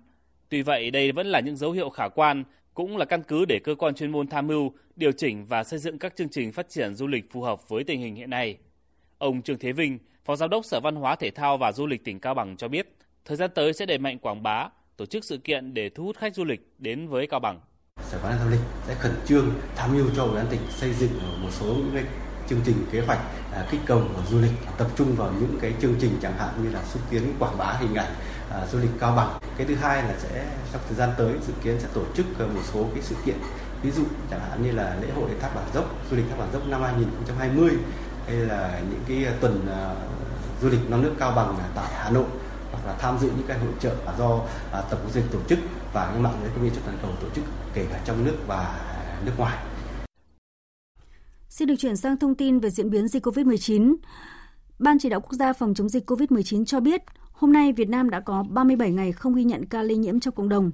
[0.49, 3.59] Tuy vậy, đây vẫn là những dấu hiệu khả quan, cũng là căn cứ để
[3.59, 6.69] cơ quan chuyên môn tham mưu, điều chỉnh và xây dựng các chương trình phát
[6.69, 8.57] triển du lịch phù hợp với tình hình hiện nay.
[9.17, 12.05] Ông Trương Thế Vinh, Phó Giám đốc Sở Văn hóa Thể thao và Du lịch
[12.05, 12.87] tỉnh Cao Bằng cho biết,
[13.25, 16.17] thời gian tới sẽ đẩy mạnh quảng bá, tổ chức sự kiện để thu hút
[16.17, 17.59] khách du lịch đến với Cao Bằng.
[18.09, 20.93] Sở Văn hóa Du lịch sẽ khẩn trương tham mưu cho Ủy ban tỉnh xây
[20.93, 22.03] dựng một số những cái
[22.49, 23.19] chương trình kế hoạch
[23.53, 26.49] à, kích cầu của du lịch tập trung vào những cái chương trình chẳng hạn
[26.63, 28.13] như là xúc tiến quảng bá hình ảnh
[28.51, 29.39] à, du lịch Cao Bằng.
[29.57, 32.45] Cái thứ hai là sẽ trong thời gian tới dự kiến sẽ tổ chức à,
[32.45, 33.37] một số cái sự kiện
[33.83, 36.49] ví dụ chẳng hạn như là lễ hội thác bản dốc du lịch thác bản
[36.53, 37.71] dốc năm 2020
[38.27, 39.95] hay là những cái tuần à,
[40.61, 42.25] du lịch non nước Cao Bằng tại Hà Nội
[42.73, 45.59] hoặc là tham dự những cái hội trợ do à, tập cục Dịch tổ chức
[45.93, 48.79] và những mạng lưới công viên toàn cầu tổ chức kể cả trong nước và
[49.25, 49.57] nước ngoài.
[51.49, 53.95] Xin được chuyển sang thông tin về diễn biến dịch COVID-19.
[54.79, 58.09] Ban chỉ đạo quốc gia phòng chống dịch COVID-19 cho biết, hôm nay Việt Nam
[58.09, 60.71] đã có 37 ngày không ghi nhận ca lây nhiễm trong cộng đồng.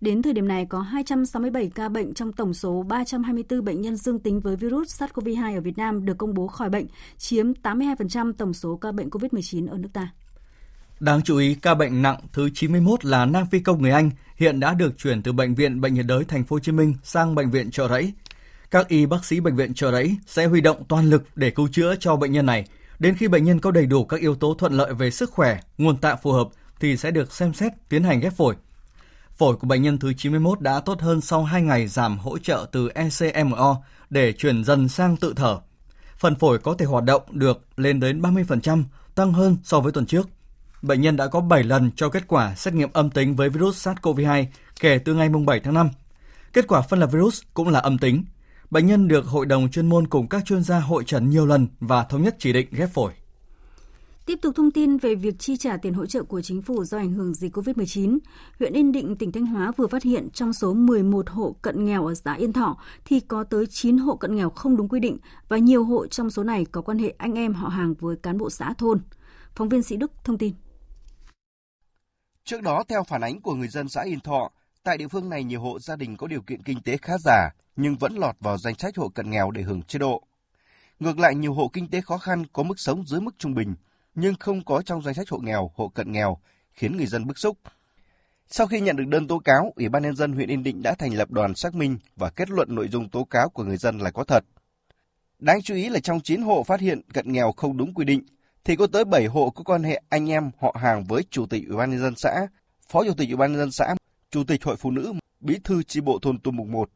[0.00, 4.18] Đến thời điểm này có 267 ca bệnh trong tổng số 324 bệnh nhân dương
[4.18, 6.86] tính với virus SARS-CoV-2 ở Việt Nam được công bố khỏi bệnh,
[7.18, 10.12] chiếm 82% tổng số ca bệnh COVID-19 ở nước ta.
[11.02, 14.60] Đáng chú ý, ca bệnh nặng thứ 91 là nam phi công người Anh hiện
[14.60, 17.34] đã được chuyển từ bệnh viện Bệnh nhiệt đới Thành phố Hồ Chí Minh sang
[17.34, 18.12] bệnh viện chợ Rẫy.
[18.70, 21.68] Các y bác sĩ bệnh viện chợ Rẫy sẽ huy động toàn lực để cứu
[21.72, 22.66] chữa cho bệnh nhân này.
[22.98, 25.60] Đến khi bệnh nhân có đầy đủ các yếu tố thuận lợi về sức khỏe,
[25.78, 26.48] nguồn tạng phù hợp
[26.80, 28.56] thì sẽ được xem xét tiến hành ghép phổi.
[29.36, 32.66] Phổi của bệnh nhân thứ 91 đã tốt hơn sau 2 ngày giảm hỗ trợ
[32.72, 35.58] từ ECMO để chuyển dần sang tự thở.
[36.18, 38.84] phần phổi có thể hoạt động được lên đến 30%,
[39.14, 40.28] tăng hơn so với tuần trước.
[40.82, 43.88] Bệnh nhân đã có 7 lần cho kết quả xét nghiệm âm tính với virus
[43.88, 44.46] SARS-CoV-2
[44.80, 45.88] kể từ ngày 7 tháng 5.
[46.52, 48.24] Kết quả phân lập virus cũng là âm tính.
[48.70, 51.66] Bệnh nhân được hội đồng chuyên môn cùng các chuyên gia hội trần nhiều lần
[51.80, 53.12] và thống nhất chỉ định ghép phổi.
[54.26, 56.98] Tiếp tục thông tin về việc chi trả tiền hỗ trợ của chính phủ do
[56.98, 58.18] ảnh hưởng dịch COVID-19,
[58.58, 62.06] huyện Yên Định, tỉnh Thanh Hóa vừa phát hiện trong số 11 hộ cận nghèo
[62.06, 65.18] ở xã Yên Thọ thì có tới 9 hộ cận nghèo không đúng quy định
[65.48, 68.38] và nhiều hộ trong số này có quan hệ anh em họ hàng với cán
[68.38, 69.00] bộ xã thôn.
[69.54, 70.52] Phóng viên Sĩ Đức thông tin.
[72.44, 74.50] Trước đó, theo phản ánh của người dân xã Yên Thọ,
[74.82, 77.50] tại địa phương này nhiều hộ gia đình có điều kiện kinh tế khá giả
[77.76, 80.22] nhưng vẫn lọt vào danh sách hộ cận nghèo để hưởng chế độ.
[81.00, 83.74] Ngược lại, nhiều hộ kinh tế khó khăn có mức sống dưới mức trung bình
[84.14, 86.38] nhưng không có trong danh sách hộ nghèo, hộ cận nghèo,
[86.72, 87.58] khiến người dân bức xúc.
[88.48, 90.94] Sau khi nhận được đơn tố cáo, Ủy ban nhân dân huyện Yên Định đã
[90.94, 93.98] thành lập đoàn xác minh và kết luận nội dung tố cáo của người dân
[93.98, 94.44] là có thật.
[95.38, 98.22] Đáng chú ý là trong 9 hộ phát hiện cận nghèo không đúng quy định,
[98.64, 101.62] thì có tới 7 hộ có quan hệ anh em họ hàng với chủ tịch
[101.68, 102.46] Ủy ban nhân dân xã,
[102.88, 103.94] phó chủ tịch Ủy ban nhân dân xã,
[104.30, 106.90] chủ tịch hội phụ nữ, bí thư chi bộ thôn Tum Mục 1.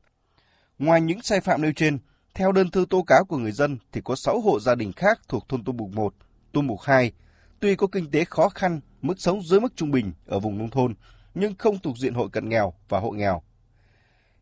[0.79, 1.99] Ngoài những sai phạm nêu trên,
[2.35, 5.21] theo đơn thư tố cáo của người dân thì có 6 hộ gia đình khác
[5.29, 6.15] thuộc thôn Tum Mục 1
[6.53, 7.13] Tum Mục 2
[7.61, 10.71] tuy có kinh tế khó khăn, mức sống dưới mức trung bình ở vùng nông
[10.71, 10.95] thôn,
[11.35, 13.43] nhưng không thuộc diện hộ cận nghèo và hộ nghèo.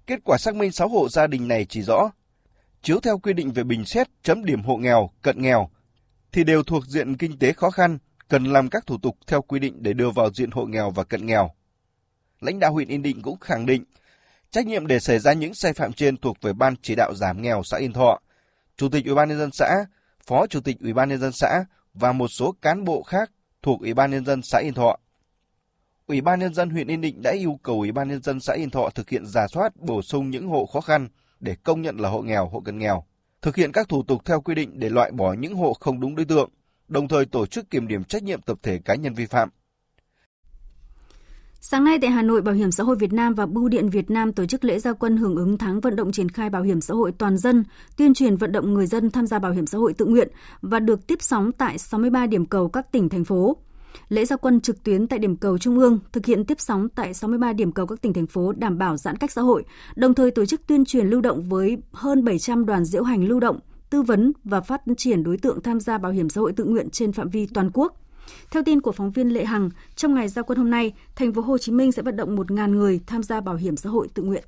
[0.07, 2.11] Kết quả xác minh 6 hộ gia đình này chỉ rõ,
[2.83, 5.71] chiếu theo quy định về bình xét chấm điểm hộ nghèo, cận nghèo,
[6.35, 9.59] thì đều thuộc diện kinh tế khó khăn, cần làm các thủ tục theo quy
[9.59, 11.51] định để đưa vào diện hộ nghèo và cận nghèo.
[12.41, 13.85] Lãnh đạo huyện Yên Định cũng khẳng định,
[14.51, 17.43] trách nhiệm để xảy ra những sai phạm trên thuộc về ban chỉ đạo giảm
[17.43, 18.21] nghèo xã Yên Thọ,
[18.77, 19.85] Chủ tịch Ủy ban nhân dân xã,
[20.27, 23.31] Phó Chủ tịch Ủy ban nhân dân xã và một số cán bộ khác
[23.63, 24.97] thuộc Ủy ban nhân dân xã Yên Thọ.
[26.07, 28.53] Ủy ban nhân dân huyện Yên Định đã yêu cầu Ủy ban nhân dân xã
[28.53, 31.09] Yên Thọ thực hiện giả soát bổ sung những hộ khó khăn
[31.41, 33.05] để công nhận là hộ nghèo, hộ cận nghèo,
[33.45, 36.17] thực hiện các thủ tục theo quy định để loại bỏ những hộ không đúng
[36.17, 36.51] đối tượng,
[36.89, 39.49] đồng thời tổ chức kiểm điểm trách nhiệm tập thể cá nhân vi phạm.
[41.61, 44.11] Sáng nay tại Hà Nội, Bảo hiểm xã hội Việt Nam và Bưu điện Việt
[44.11, 46.81] Nam tổ chức lễ gia quân hưởng ứng tháng vận động triển khai bảo hiểm
[46.81, 47.65] xã hội toàn dân,
[47.97, 50.29] tuyên truyền vận động người dân tham gia bảo hiểm xã hội tự nguyện
[50.63, 53.57] và được tiếp sóng tại 63 điểm cầu các tỉnh thành phố.
[54.09, 57.15] Lễ gia quân trực tuyến tại điểm cầu Trung ương thực hiện tiếp sóng tại
[57.15, 59.65] 63 điểm cầu các tỉnh thành phố đảm bảo giãn cách xã hội,
[59.97, 63.41] đồng thời tổ chức tuyên truyền lưu động với hơn 700 đoàn diễu hành lưu
[63.41, 63.59] động,
[63.91, 66.91] tư vấn và phát triển đối tượng tham gia bảo hiểm xã hội tự nguyện
[66.91, 68.01] trên phạm vi toàn quốc.
[68.51, 71.43] Theo tin của phóng viên Lệ Hằng, trong ngày gia quân hôm nay, thành phố
[71.43, 74.23] Hồ Chí Minh sẽ vận động 1.000 người tham gia bảo hiểm xã hội tự
[74.23, 74.45] nguyện.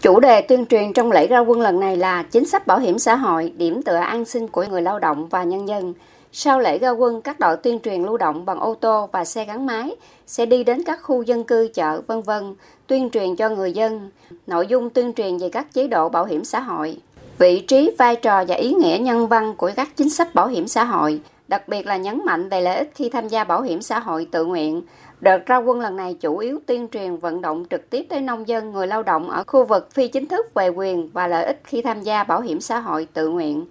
[0.00, 2.98] Chủ đề tuyên truyền trong lễ ra quân lần này là chính sách bảo hiểm
[2.98, 5.94] xã hội, điểm tựa an sinh của người lao động và nhân dân.
[6.34, 9.44] Sau lễ ra quân, các đội tuyên truyền lưu động bằng ô tô và xe
[9.44, 12.54] gắn máy sẽ đi đến các khu dân cư, chợ, vân vân,
[12.86, 14.10] tuyên truyền cho người dân.
[14.46, 16.96] Nội dung tuyên truyền về các chế độ bảo hiểm xã hội,
[17.38, 20.68] vị trí, vai trò và ý nghĩa nhân văn của các chính sách bảo hiểm
[20.68, 23.82] xã hội, đặc biệt là nhấn mạnh về lợi ích khi tham gia bảo hiểm
[23.82, 24.82] xã hội tự nguyện.
[25.20, 28.48] Đợt ra quân lần này chủ yếu tuyên truyền vận động trực tiếp tới nông
[28.48, 31.60] dân, người lao động ở khu vực phi chính thức về quyền và lợi ích
[31.64, 33.64] khi tham gia bảo hiểm xã hội tự nguyện.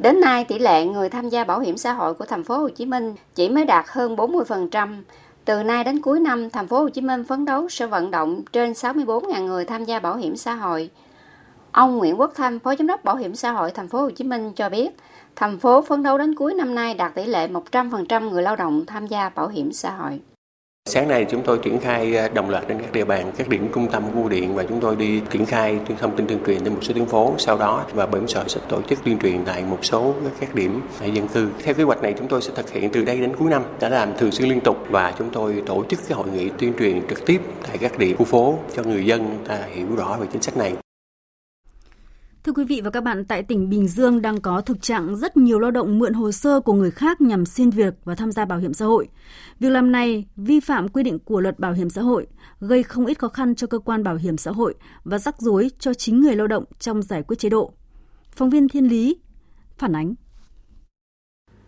[0.00, 2.68] Đến nay, tỷ lệ người tham gia bảo hiểm xã hội của thành phố Hồ
[2.68, 5.02] Chí Minh chỉ mới đạt hơn 40%.
[5.44, 8.42] Từ nay đến cuối năm, thành phố Hồ Chí Minh phấn đấu sẽ vận động
[8.52, 10.90] trên 64.000 người tham gia bảo hiểm xã hội.
[11.72, 14.24] Ông Nguyễn Quốc Thanh, Phó Giám đốc Bảo hiểm xã hội thành phố Hồ Chí
[14.24, 14.90] Minh cho biết,
[15.36, 18.86] thành phố phấn đấu đến cuối năm nay đạt tỷ lệ 100% người lao động
[18.86, 20.20] tham gia bảo hiểm xã hội.
[20.90, 23.68] Sáng nay chúng tôi triển khai à, đồng loạt trên các địa bàn, các điểm
[23.74, 26.64] trung tâm bưu điện và chúng tôi đi triển khai tuyên thông tin tuyên truyền
[26.64, 27.34] trên một số tuyến phố.
[27.38, 30.14] Sau đó và bảo hiểm xã hội sẽ tổ chức tuyên truyền tại một số
[30.40, 30.80] các điểm
[31.12, 31.48] dân cư.
[31.64, 33.88] Theo kế hoạch này chúng tôi sẽ thực hiện từ đây đến cuối năm đã
[33.88, 37.02] làm thường xuyên liên tục và chúng tôi tổ chức cái hội nghị tuyên truyền
[37.08, 40.42] trực tiếp tại các điểm khu phố cho người dân ta hiểu rõ về chính
[40.42, 40.72] sách này.
[42.44, 45.36] Thưa quý vị và các bạn, tại tỉnh Bình Dương đang có thực trạng rất
[45.36, 48.44] nhiều lao động mượn hồ sơ của người khác nhằm xin việc và tham gia
[48.44, 49.08] bảo hiểm xã hội.
[49.58, 52.26] Việc làm này vi phạm quy định của luật bảo hiểm xã hội,
[52.60, 54.74] gây không ít khó khăn cho cơ quan bảo hiểm xã hội
[55.04, 57.72] và rắc rối cho chính người lao động trong giải quyết chế độ.
[58.30, 59.16] Phóng viên Thiên Lý
[59.78, 60.14] phản ánh.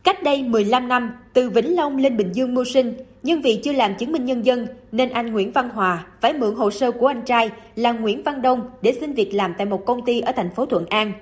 [0.04, 3.72] Cách đây 15 năm, từ Vĩnh Long lên Bình Dương mưu sinh, nhưng vì chưa
[3.72, 7.06] làm chứng minh nhân dân nên anh Nguyễn Văn Hòa phải mượn hồ sơ của
[7.06, 10.32] anh trai là Nguyễn Văn Đông để xin việc làm tại một công ty ở
[10.32, 11.12] thành phố Thuận An.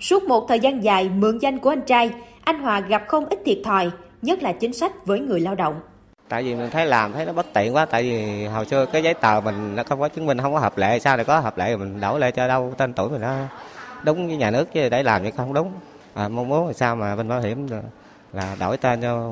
[0.00, 2.10] Suốt một thời gian dài mượn danh của anh trai,
[2.44, 3.90] anh Hòa gặp không ít thiệt thòi,
[4.22, 5.80] nhất là chính sách với người lao động.
[6.28, 9.02] Tại vì mình thấy làm thấy nó bất tiện quá, tại vì hồi xưa cái
[9.02, 11.40] giấy tờ mình nó không có chứng minh không có hợp lệ, sao lại có
[11.40, 13.36] hợp lệ mình đổi lại cho đâu tên tuổi mình nó
[14.04, 15.72] đúng với nhà nước chứ để làm thì không đúng.
[16.14, 17.68] À, mong muốn là sao mà bên bảo hiểm
[18.32, 19.30] là đổi tên cho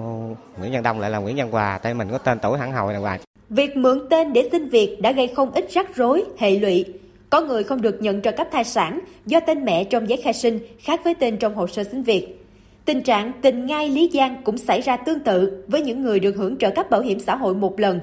[0.58, 2.92] Nguyễn Văn Đông lại là Nguyễn Văn Hòa, tên mình có tên tuổi hẳn hồi
[2.92, 3.18] là Hòa.
[3.50, 6.84] Việc mượn tên để xin việc đã gây không ít rắc rối, hệ lụy.
[7.30, 10.32] Có người không được nhận trợ cấp thai sản do tên mẹ trong giấy khai
[10.32, 12.44] sinh khác với tên trong hồ sơ xin việc.
[12.84, 16.36] Tình trạng tình ngai lý giang cũng xảy ra tương tự với những người được
[16.36, 18.00] hưởng trợ cấp bảo hiểm xã hội một lần.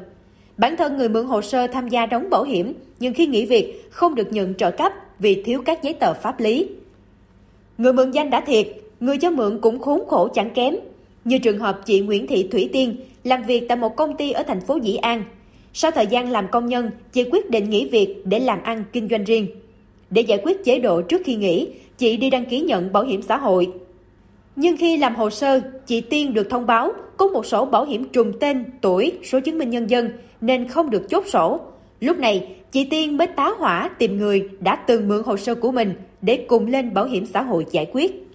[0.57, 3.89] Bản thân người mượn hồ sơ tham gia đóng bảo hiểm, nhưng khi nghỉ việc
[3.91, 6.69] không được nhận trợ cấp vì thiếu các giấy tờ pháp lý.
[7.77, 8.67] Người mượn danh đã thiệt,
[8.99, 10.75] người cho mượn cũng khốn khổ chẳng kém.
[11.27, 14.43] Như trường hợp chị Nguyễn Thị Thủy Tiên làm việc tại một công ty ở
[14.43, 15.23] thành phố Dĩ An.
[15.73, 19.07] Sau thời gian làm công nhân, chị quyết định nghỉ việc để làm ăn kinh
[19.09, 19.47] doanh riêng.
[20.09, 23.21] Để giải quyết chế độ trước khi nghỉ, chị đi đăng ký nhận bảo hiểm
[23.21, 23.69] xã hội.
[24.55, 28.05] Nhưng khi làm hồ sơ, chị Tiên được thông báo có một sổ bảo hiểm
[28.05, 30.09] trùng tên, tuổi, số chứng minh nhân dân
[30.41, 31.59] nên không được chốt sổ.
[31.99, 35.71] Lúc này, chị Tiên mới tá hỏa tìm người đã từng mượn hồ sơ của
[35.71, 38.26] mình để cùng lên bảo hiểm xã hội giải quyết.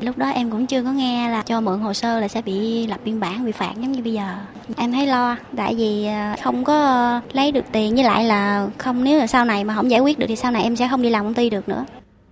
[0.00, 2.86] Lúc đó em cũng chưa có nghe là cho mượn hồ sơ là sẽ bị
[2.86, 4.28] lập biên bản, bị phạt giống như bây giờ.
[4.76, 9.04] Em thấy lo, tại vì ờ, không có lấy được tiền với lại là không
[9.04, 11.02] nếu là sau này mà không giải quyết được thì sau này em sẽ không
[11.02, 11.84] đi làm công ty được nữa.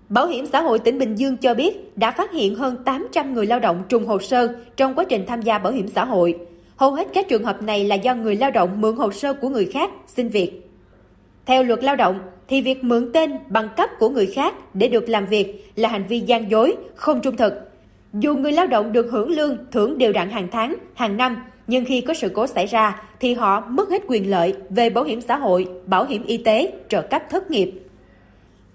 [0.09, 3.47] Bảo hiểm xã hội tỉnh Bình Dương cho biết đã phát hiện hơn 800 người
[3.47, 6.39] lao động trùng hồ sơ trong quá trình tham gia bảo hiểm xã hội.
[6.77, 9.49] Hầu hết các trường hợp này là do người lao động mượn hồ sơ của
[9.49, 10.71] người khác xin việc.
[11.47, 15.09] Theo luật lao động, thì việc mượn tên bằng cấp của người khác để được
[15.09, 17.53] làm việc là hành vi gian dối, không trung thực.
[18.13, 21.85] Dù người lao động được hưởng lương, thưởng đều đặn hàng tháng, hàng năm, nhưng
[21.85, 25.21] khi có sự cố xảy ra thì họ mất hết quyền lợi về bảo hiểm
[25.21, 27.73] xã hội, bảo hiểm y tế, trợ cấp thất nghiệp.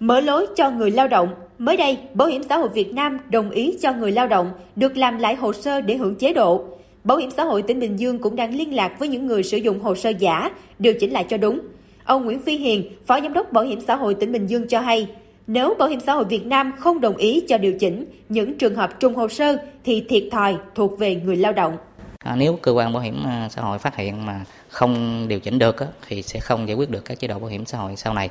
[0.00, 3.50] Mở lối cho người lao động, mới đây Bảo hiểm xã hội Việt Nam đồng
[3.50, 6.64] ý cho người lao động được làm lại hồ sơ để hưởng chế độ.
[7.04, 9.56] Bảo hiểm xã hội tỉnh Bình Dương cũng đang liên lạc với những người sử
[9.56, 11.60] dụng hồ sơ giả, điều chỉnh lại cho đúng.
[12.04, 14.80] Ông Nguyễn Phi Hiền, Phó Giám đốc Bảo hiểm xã hội tỉnh Bình Dương cho
[14.80, 15.08] hay,
[15.46, 18.74] nếu Bảo hiểm xã hội Việt Nam không đồng ý cho điều chỉnh những trường
[18.74, 21.76] hợp trùng hồ sơ thì thiệt thòi thuộc về người lao động.
[22.18, 25.58] À, nếu cơ quan bảo hiểm à, xã hội phát hiện mà không điều chỉnh
[25.58, 27.96] được á, thì sẽ không giải quyết được các chế độ bảo hiểm xã hội
[27.96, 28.28] sau này.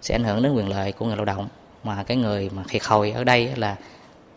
[0.00, 1.48] Sẽ ảnh hưởng đến quyền lợi của người lao động.
[1.84, 3.76] Mà cái người mà thiệt hồi ở đây là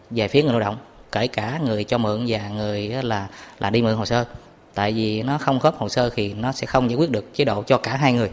[0.10, 0.78] về phía người lao động
[1.12, 3.28] kể cả người cho mượn và người là
[3.60, 4.26] là đi mượn hồ sơ.
[4.74, 7.46] Tại vì nó không khớp hồ sơ thì nó sẽ không giải quyết được chế
[7.46, 8.30] độ cho cả hai người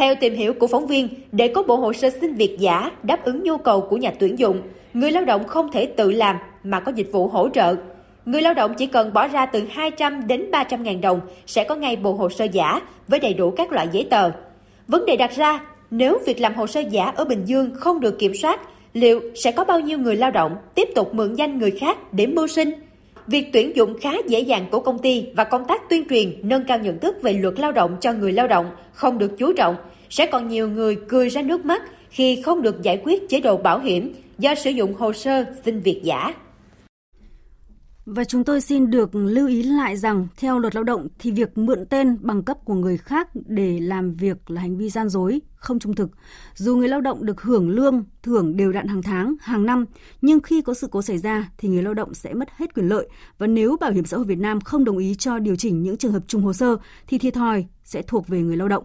[0.00, 3.24] theo tìm hiểu của phóng viên, để có bộ hồ sơ xin việc giả đáp
[3.24, 4.62] ứng nhu cầu của nhà tuyển dụng,
[4.94, 7.76] người lao động không thể tự làm mà có dịch vụ hỗ trợ.
[8.24, 11.74] Người lao động chỉ cần bỏ ra từ 200 đến 300 ngàn đồng sẽ có
[11.74, 14.30] ngay bộ hồ sơ giả với đầy đủ các loại giấy tờ.
[14.88, 15.60] Vấn đề đặt ra,
[15.90, 18.60] nếu việc làm hồ sơ giả ở Bình Dương không được kiểm soát,
[18.92, 22.26] liệu sẽ có bao nhiêu người lao động tiếp tục mượn danh người khác để
[22.26, 22.70] mưu sinh?
[23.26, 26.64] Việc tuyển dụng khá dễ dàng của công ty và công tác tuyên truyền nâng
[26.64, 29.76] cao nhận thức về luật lao động cho người lao động không được chú trọng,
[30.10, 33.56] sẽ còn nhiều người cười ra nước mắt khi không được giải quyết chế độ
[33.56, 36.34] bảo hiểm do sử dụng hồ sơ xin việc giả.
[38.06, 41.58] Và chúng tôi xin được lưu ý lại rằng theo luật lao động thì việc
[41.58, 45.40] mượn tên bằng cấp của người khác để làm việc là hành vi gian dối,
[45.56, 46.10] không trung thực.
[46.54, 49.84] Dù người lao động được hưởng lương, thưởng đều đặn hàng tháng, hàng năm,
[50.22, 52.88] nhưng khi có sự cố xảy ra thì người lao động sẽ mất hết quyền
[52.88, 55.82] lợi và nếu Bảo hiểm xã hội Việt Nam không đồng ý cho điều chỉnh
[55.82, 58.84] những trường hợp trùng hồ sơ thì thiệt thòi sẽ thuộc về người lao động.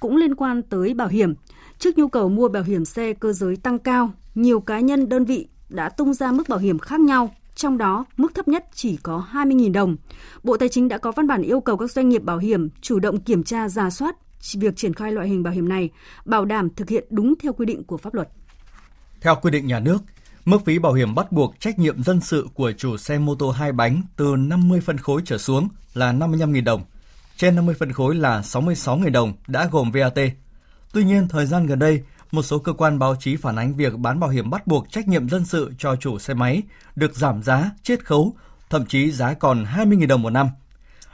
[0.00, 1.34] Cũng liên quan tới bảo hiểm,
[1.78, 5.24] trước nhu cầu mua bảo hiểm xe cơ giới tăng cao, nhiều cá nhân đơn
[5.24, 8.96] vị đã tung ra mức bảo hiểm khác nhau trong đó mức thấp nhất chỉ
[8.96, 9.96] có 20.000 đồng.
[10.42, 12.98] Bộ Tài chính đã có văn bản yêu cầu các doanh nghiệp bảo hiểm chủ
[12.98, 14.16] động kiểm tra, giả soát
[14.54, 15.90] việc triển khai loại hình bảo hiểm này,
[16.24, 18.28] bảo đảm thực hiện đúng theo quy định của pháp luật.
[19.20, 19.98] Theo quy định nhà nước,
[20.44, 23.50] mức phí bảo hiểm bắt buộc trách nhiệm dân sự của chủ xe mô tô
[23.50, 26.82] hai bánh từ 50 phân khối trở xuống là 55.000 đồng,
[27.38, 30.18] trên 50 phân khối là 66.000 đồng đã gồm VAT.
[30.92, 33.98] Tuy nhiên, thời gian gần đây, một số cơ quan báo chí phản ánh việc
[33.98, 36.62] bán bảo hiểm bắt buộc trách nhiệm dân sự cho chủ xe máy
[36.96, 38.36] được giảm giá, chiết khấu,
[38.70, 40.48] thậm chí giá còn 20.000 đồng một năm.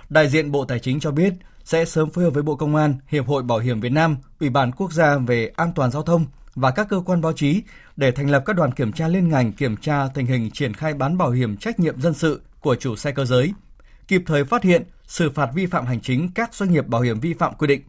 [0.08, 1.32] Đại diện Bộ Tài chính cho biết
[1.64, 4.50] sẽ sớm phối hợp với Bộ Công an, Hiệp hội Bảo hiểm Việt Nam, Ủy
[4.50, 7.62] ban Quốc gia về an toàn giao thông và các cơ quan báo chí
[7.96, 10.94] để thành lập các đoàn kiểm tra liên ngành kiểm tra tình hình triển khai
[10.94, 13.52] bán bảo hiểm trách nhiệm dân sự của chủ xe cơ giới,
[14.08, 14.82] kịp thời phát hiện,
[15.14, 17.82] xử phạt vi phạm hành chính các doanh nghiệp bảo hiểm vi phạm quy định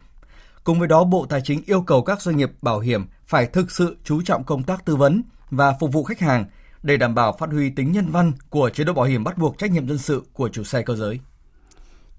[0.64, 3.72] Cùng với đó, Bộ Tài chính yêu cầu các doanh nghiệp bảo hiểm phải thực
[3.72, 6.46] sự chú trọng công tác tư vấn và phục vụ khách hàng
[6.84, 9.58] để đảm bảo phát huy tính nhân văn của chế độ bảo hiểm bắt buộc
[9.58, 11.20] trách nhiệm dân sự của chủ xe cơ giới.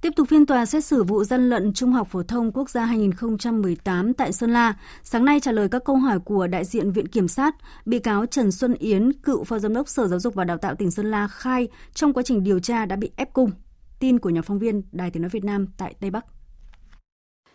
[0.01, 2.85] Tiếp tục phiên tòa xét xử vụ dân lận Trung học phổ thông quốc gia
[2.85, 7.09] 2018 tại Sơn La, sáng nay trả lời các câu hỏi của đại diện Viện
[7.09, 10.45] Kiểm sát, bị cáo Trần Xuân Yến, cựu phó giám đốc Sở Giáo dục và
[10.45, 13.51] Đào tạo tỉnh Sơn La khai trong quá trình điều tra đã bị ép cung.
[14.01, 16.25] Tin của nhà phóng viên Đài Tiếng Nói Việt Nam tại Tây Bắc.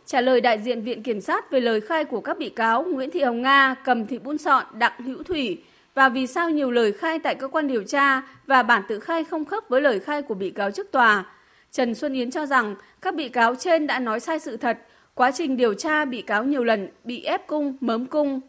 [0.05, 3.09] Trả lời đại diện Viện Kiểm sát về lời khai của các bị cáo Nguyễn
[3.11, 5.63] Thị Hồng Nga, Cầm Thị Bun Sọn, Đặng Hữu Thủy
[5.93, 9.23] và vì sao nhiều lời khai tại cơ quan điều tra và bản tự khai
[9.23, 11.25] không khớp với lời khai của bị cáo trước tòa.
[11.71, 14.77] Trần Xuân Yến cho rằng các bị cáo trên đã nói sai sự thật,
[15.13, 18.39] Quá trình điều tra, bị cáo nhiều lần bị ép cung, mớm cung.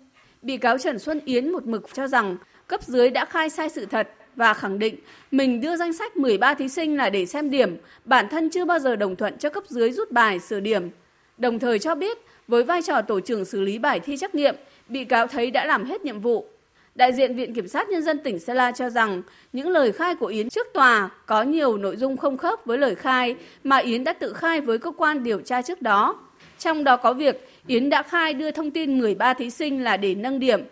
[0.43, 2.37] Bị cáo Trần Xuân Yến một mực cho rằng
[2.67, 4.97] cấp dưới đã khai sai sự thật và khẳng định
[5.31, 8.79] mình đưa danh sách 13 thí sinh là để xem điểm, bản thân chưa bao
[8.79, 10.91] giờ đồng thuận cho cấp dưới rút bài sửa điểm.
[11.39, 12.19] Đồng thời cho biết,
[12.49, 14.55] với vai trò tổ trưởng xử lý bài thi trắc nghiệm,
[14.89, 16.47] bị cáo thấy đã làm hết nhiệm vụ.
[16.95, 19.23] Đại diện Viện Kiểm sát Nhân dân tỉnh Sơn La cho rằng
[19.53, 22.95] những lời khai của Yến trước tòa có nhiều nội dung không khớp với lời
[22.95, 26.21] khai mà Yến đã tự khai với cơ quan điều tra trước đó.
[26.59, 30.15] Trong đó có việc Yến đã khai đưa thông tin 13 thí sinh là để
[30.15, 30.63] nâng điểm.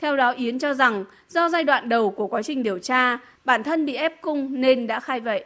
[0.00, 3.62] Theo đó Yến cho rằng do giai đoạn đầu của quá trình điều tra, bản
[3.62, 5.44] thân bị ép cung nên đã khai vậy.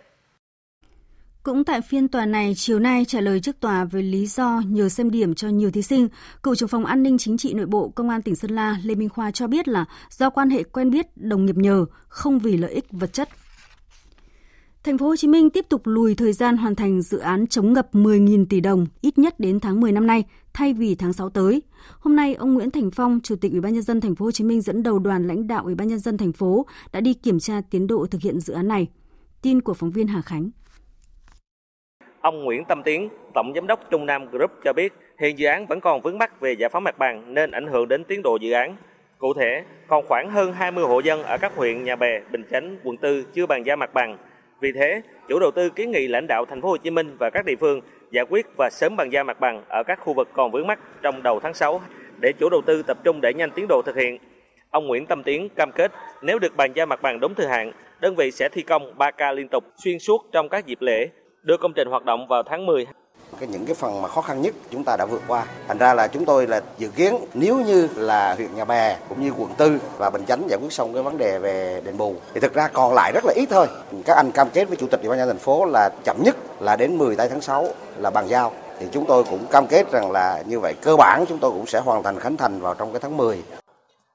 [1.42, 4.88] Cũng tại phiên tòa này, chiều nay trả lời trước tòa về lý do nhờ
[4.88, 6.09] xem điểm cho nhiều thí sinh,
[6.42, 8.94] cựu trưởng phòng an ninh chính trị nội bộ Công an tỉnh Sơn La Lê
[8.94, 12.57] Minh Khoa cho biết là do quan hệ quen biết đồng nghiệp nhờ, không vì
[12.57, 13.28] lợi ích vật chất.
[14.84, 17.72] Thành phố Hồ Chí Minh tiếp tục lùi thời gian hoàn thành dự án chống
[17.72, 20.24] ngập 10.000 tỷ đồng ít nhất đến tháng 10 năm nay
[20.55, 21.62] thay vì tháng 6 tới.
[22.00, 24.30] Hôm nay ông Nguyễn Thành Phong, Chủ tịch Ủy ban nhân dân thành phố Hồ
[24.30, 27.14] Chí Minh dẫn đầu đoàn lãnh đạo Ủy ban nhân dân thành phố đã đi
[27.14, 28.88] kiểm tra tiến độ thực hiện dự án này.
[29.42, 30.50] Tin của phóng viên Hà Khánh.
[32.20, 35.66] Ông Nguyễn Tâm Tiến, Tổng Giám đốc Trung Nam Group cho biết hiện dự án
[35.66, 38.36] vẫn còn vướng mắc về giải phóng mặt bằng nên ảnh hưởng đến tiến độ
[38.36, 38.76] dự án.
[39.18, 42.76] Cụ thể, còn khoảng hơn 20 hộ dân ở các huyện Nhà Bè, Bình Chánh,
[42.84, 44.18] quận 4 chưa bàn giao mặt bằng.
[44.61, 47.30] Vì thế, chủ đầu tư kiến nghị lãnh đạo thành phố Hồ Chí Minh và
[47.30, 47.80] các địa phương
[48.14, 50.78] giải quyết và sớm bàn giao mặt bằng ở các khu vực còn vướng mắt
[51.02, 51.80] trong đầu tháng 6
[52.20, 54.18] để chủ đầu tư tập trung đẩy nhanh tiến độ thực hiện.
[54.70, 55.92] Ông Nguyễn Tâm Tiến cam kết
[56.22, 59.10] nếu được bàn giao mặt bằng đúng thời hạn, đơn vị sẽ thi công 3
[59.10, 61.08] ca liên tục xuyên suốt trong các dịp lễ
[61.42, 62.86] đưa công trình hoạt động vào tháng 10
[63.41, 65.47] cái những cái phần mà khó khăn nhất chúng ta đã vượt qua.
[65.68, 69.22] Thành ra là chúng tôi là dự kiến nếu như là huyện Nhà Bè cũng
[69.22, 72.14] như quận Tư và Bình Chánh giải quyết xong cái vấn đề về đền bù,
[72.35, 73.66] thì thực ra còn lại rất là ít thôi.
[74.05, 76.37] Các anh cam kết với chủ tịch ủy ban nhân thành phố là chậm nhất
[76.61, 79.91] là đến 10 tây tháng 6 là bàn giao thì chúng tôi cũng cam kết
[79.93, 82.74] rằng là như vậy cơ bản chúng tôi cũng sẽ hoàn thành khánh thành vào
[82.74, 83.43] trong cái tháng 10.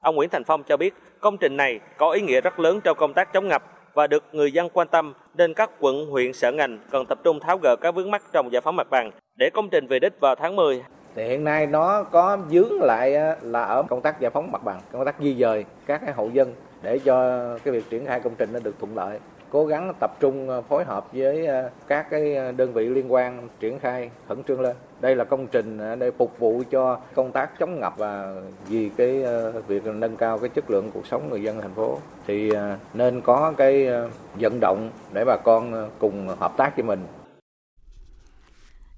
[0.00, 2.96] Ông Nguyễn Thành Phong cho biết công trình này có ý nghĩa rất lớn trong
[3.00, 3.62] công tác chống ngập
[4.00, 7.40] và được người dân quan tâm nên các quận, huyện, sở ngành cần tập trung
[7.40, 10.20] tháo gỡ các vướng mắc trong giải phóng mặt bằng để công trình về đích
[10.20, 10.82] vào tháng 10.
[11.14, 14.64] Thì hiện nay nó có dướng lại ờ, là ở công tác giải phóng mặt
[14.64, 18.34] bằng, công tác di dời các hộ dân để cho cái việc triển khai công
[18.38, 19.18] trình nó được thuận lợi
[19.50, 23.12] cố gắng tập trung ờ, phối hợp với ờ, các cái ờ, đơn vị liên
[23.12, 24.76] quan triển khai khẩn trương lên.
[25.00, 28.34] Đây là công trình để phục vụ cho công tác chống ngập và
[28.68, 29.24] vì cái
[29.66, 32.52] việc nâng cao cái chất lượng cuộc sống người dân thành phố thì
[32.94, 33.88] nên có cái
[34.40, 37.00] vận động để bà con cùng hợp tác với mình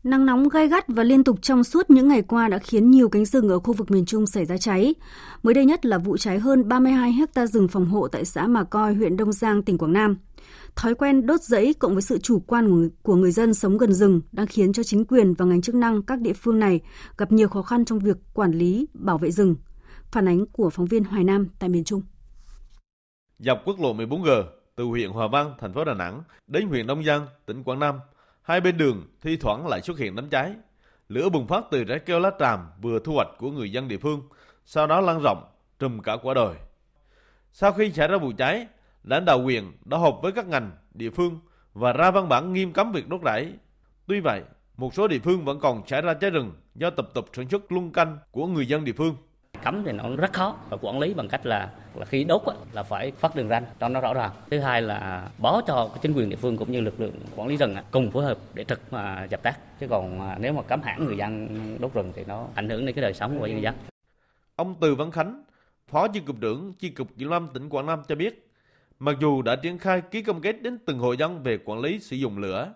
[0.04, 3.08] Nắng nóng gai gắt và liên tục trong suốt những ngày qua đã khiến nhiều
[3.08, 4.94] cánh rừng ở khu vực miền Trung xảy ra cháy.
[5.42, 8.64] Mới đây nhất là vụ cháy hơn 32 hecta rừng phòng hộ tại xã Mà
[8.64, 10.16] Coi, huyện Đông Giang, tỉnh Quảng Nam.
[10.76, 14.20] Thói quen đốt rẫy cộng với sự chủ quan của người dân sống gần rừng
[14.32, 16.80] đang khiến cho chính quyền và ngành chức năng các địa phương này
[17.18, 19.56] gặp nhiều khó khăn trong việc quản lý, bảo vệ rừng.
[20.10, 22.02] Phản ánh của phóng viên Hoài Nam tại miền Trung.
[23.38, 24.44] Dọc quốc lộ 14G
[24.76, 27.98] từ huyện Hòa Vang, thành phố Đà Nẵng đến huyện Đông Giang, tỉnh Quảng Nam,
[28.42, 30.54] hai bên đường thi thoảng lại xuất hiện đám cháy.
[31.08, 33.98] Lửa bùng phát từ trái keo lá tràm vừa thu hoạch của người dân địa
[33.98, 34.22] phương,
[34.64, 35.44] sau đó lan rộng,
[35.78, 36.54] trùm cả quả đồi.
[37.52, 38.66] Sau khi xảy ra vụ cháy,
[39.04, 41.38] lãnh đạo huyện đã họp với các ngành, địa phương
[41.74, 43.52] và ra văn bản nghiêm cấm việc đốt rẫy.
[44.06, 44.42] Tuy vậy,
[44.76, 47.72] một số địa phương vẫn còn xảy ra cháy rừng do tập tục sản xuất
[47.72, 49.16] luân canh của người dân địa phương.
[49.64, 52.42] Cấm thì nó rất khó và quản lý bằng cách là là khi đốt
[52.72, 54.30] là phải phát đường ranh cho nó rõ ràng.
[54.50, 57.56] Thứ hai là báo cho chính quyền địa phương cũng như lực lượng quản lý
[57.56, 59.58] rừng cùng phối hợp để trực mà dập tắt.
[59.80, 61.48] Chứ còn nếu mà cấm hãng người dân
[61.80, 63.74] đốt rừng thì nó ảnh hưởng đến cái đời sống của người dân.
[64.56, 65.42] Ông Từ Văn Khánh,
[65.88, 68.51] Phó Chi cục trưởng Chi cục Kiểm lâm tỉnh Quảng Nam cho biết,
[69.04, 71.98] Mặc dù đã triển khai ký cam kết đến từng hộ dân về quản lý
[71.98, 72.72] sử dụng lửa,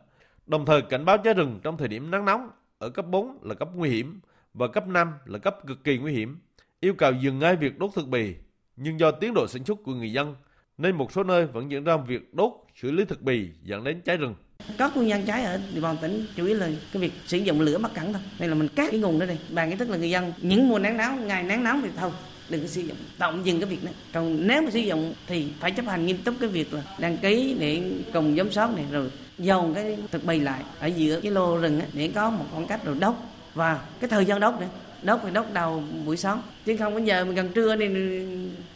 [0.47, 3.55] đồng thời cảnh báo cháy rừng trong thời điểm nắng nóng ở cấp 4 là
[3.55, 4.21] cấp nguy hiểm
[4.55, 6.39] và cấp 5 là cấp cực kỳ nguy hiểm,
[6.81, 8.35] yêu cầu dừng ngay việc đốt thực bì.
[8.77, 10.35] Nhưng do tiến độ sản xuất của người dân,
[10.79, 14.01] nên một số nơi vẫn diễn ra việc đốt xử lý thực bì dẫn đến
[14.05, 14.35] cháy rừng.
[14.79, 17.61] Các nguyên nhân cháy ở địa bàn tỉnh chủ yếu là cái việc sử dụng
[17.61, 18.23] lửa mắc cẩn thôi.
[18.39, 19.39] Đây là mình cắt cái nguồn đó đây.
[19.55, 22.11] Bàn cái thức là người dân những mùa nắng nóng, ngày nắng nóng thì thôi
[22.49, 22.97] đừng có sử dụng.
[23.19, 26.19] Tạm dừng cái việc đó còn nếu mà sử dụng thì phải chấp hành nghiêm
[26.25, 27.83] túc cái việc là đăng ký để
[28.13, 31.81] cùng giám sát này, rồi dồn cái thực bì lại ở giữa cái lô rừng
[31.93, 33.15] để có một khoảng cách rồi đốt.
[33.55, 34.69] Và cái thời gian đốt nữa.
[35.03, 36.43] Đốt thì đốt đầu buổi sáng.
[36.65, 37.89] Chứ không bây giờ mình gần trưa này,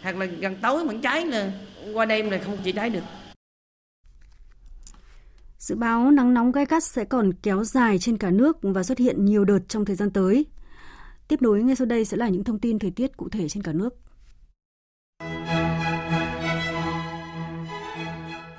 [0.02, 1.52] hoặc là gần tối vẫn cháy là
[1.94, 3.02] qua đêm là không chỉ cháy được.
[5.58, 8.98] Dự báo nắng nóng gai gắt sẽ còn kéo dài trên cả nước và xuất
[8.98, 10.46] hiện nhiều đợt trong thời gian tới.
[11.30, 13.62] Tiếp nối ngay sau đây sẽ là những thông tin thời tiết cụ thể trên
[13.62, 13.94] cả nước.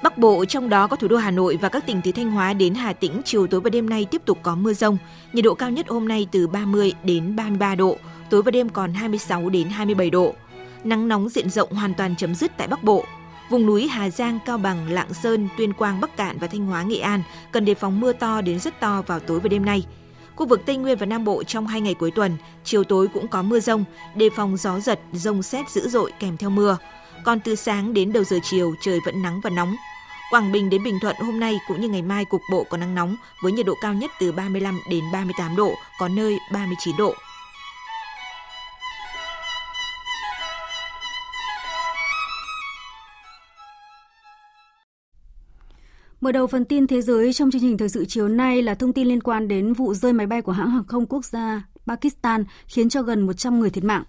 [0.03, 2.53] Bắc Bộ trong đó có thủ đô Hà Nội và các tỉnh từ Thanh Hóa
[2.53, 4.97] đến Hà Tĩnh chiều tối và đêm nay tiếp tục có mưa rông.
[5.33, 7.97] Nhiệt độ cao nhất hôm nay từ 30 đến 33 độ,
[8.29, 10.33] tối và đêm còn 26 đến 27 độ.
[10.83, 13.05] Nắng nóng diện rộng hoàn toàn chấm dứt tại Bắc Bộ.
[13.49, 16.83] Vùng núi Hà Giang, Cao Bằng, Lạng Sơn, Tuyên Quang, Bắc Cạn và Thanh Hóa,
[16.83, 19.85] Nghệ An cần đề phòng mưa to đến rất to vào tối và đêm nay.
[20.41, 23.27] Khu vực Tây Nguyên và Nam Bộ trong hai ngày cuối tuần, chiều tối cũng
[23.27, 23.83] có mưa rông,
[24.15, 26.77] đề phòng gió giật, rông xét dữ dội kèm theo mưa.
[27.25, 29.75] Còn từ sáng đến đầu giờ chiều trời vẫn nắng và nóng.
[30.31, 32.95] Quảng Bình đến Bình Thuận hôm nay cũng như ngày mai cục bộ có nắng
[32.95, 37.13] nóng với nhiệt độ cao nhất từ 35 đến 38 độ, có nơi 39 độ.
[46.21, 48.93] Mở đầu phần tin thế giới trong chương trình thời sự chiều nay là thông
[48.93, 52.43] tin liên quan đến vụ rơi máy bay của hãng hàng không quốc gia Pakistan
[52.67, 54.03] khiến cho gần 100 người thiệt mạng.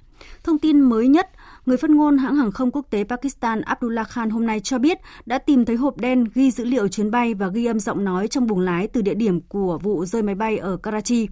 [0.44, 1.30] Thông tin mới nhất,
[1.66, 4.98] người phát ngôn hãng hàng không quốc tế Pakistan Abdullah Khan hôm nay cho biết
[5.26, 8.28] đã tìm thấy hộp đen ghi dữ liệu chuyến bay và ghi âm giọng nói
[8.28, 11.28] trong buồng lái từ địa điểm của vụ rơi máy bay ở Karachi.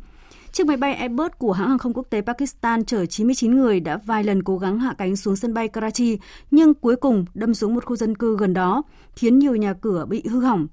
[0.52, 3.96] Chiếc máy bay Airbus của hãng hàng không quốc tế Pakistan chở 99 người đã
[3.96, 6.18] vài lần cố gắng hạ cánh xuống sân bay Karachi,
[6.50, 8.82] nhưng cuối cùng đâm xuống một khu dân cư gần đó,
[9.16, 10.66] khiến nhiều nhà cửa bị hư hỏng.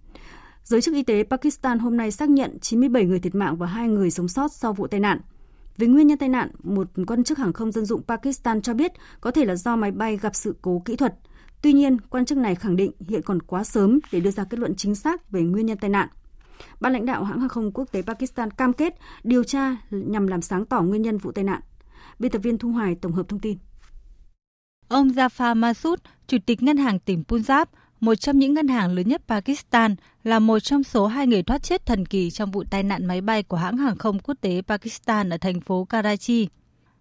[0.63, 3.87] Giới chức y tế Pakistan hôm nay xác nhận 97 người thiệt mạng và 2
[3.87, 5.19] người sống sót sau vụ tai nạn.
[5.77, 8.91] Về nguyên nhân tai nạn, một quan chức hàng không dân dụng Pakistan cho biết
[9.21, 11.15] có thể là do máy bay gặp sự cố kỹ thuật.
[11.61, 14.59] Tuy nhiên, quan chức này khẳng định hiện còn quá sớm để đưa ra kết
[14.59, 16.07] luận chính xác về nguyên nhân tai nạn.
[16.79, 18.93] Ban lãnh đạo hãng hàng không quốc tế Pakistan cam kết
[19.23, 21.61] điều tra nhằm làm sáng tỏ nguyên nhân vụ tai nạn.
[22.19, 23.57] Biên tập viên Thu Hoài tổng hợp thông tin.
[24.87, 27.65] Ông Zafar Masud, Chủ tịch Ngân hàng tỉnh Punjab,
[27.99, 31.63] một trong những ngân hàng lớn nhất Pakistan, là một trong số hai người thoát
[31.63, 34.61] chết thần kỳ trong vụ tai nạn máy bay của hãng hàng không quốc tế
[34.67, 36.47] Pakistan ở thành phố Karachi.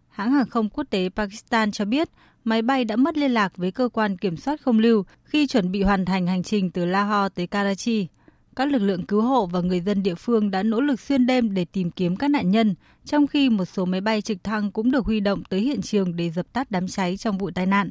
[0.09, 2.09] Hãng hàng không quốc tế Pakistan cho biết
[2.45, 5.73] máy bay đã mất liên lạc với cơ quan kiểm soát không lưu khi chuẩn
[5.73, 8.09] bị hoàn thành hành trình từ Lahore tới Karachi.
[8.57, 11.55] Các lực lượng cứu hộ và người dân địa phương đã nỗ lực xuyên đêm
[11.55, 14.91] để tìm kiếm các nạn nhân, trong khi một số máy bay trực thăng cũng
[14.91, 17.91] được huy động tới hiện trường để dập tắt đám cháy trong vụ tai nạn.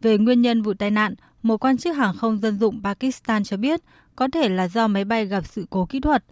[0.00, 3.56] Về nguyên nhân vụ tai nạn, một quan chức hàng không dân dụng Pakistan cho
[3.56, 3.80] biết
[4.16, 6.24] có thể là do máy bay gặp sự cố kỹ thuật.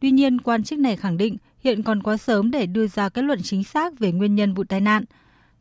[0.00, 3.22] Tuy nhiên, quan chức này khẳng định hiện còn quá sớm để đưa ra kết
[3.22, 5.04] luận chính xác về nguyên nhân vụ tai nạn.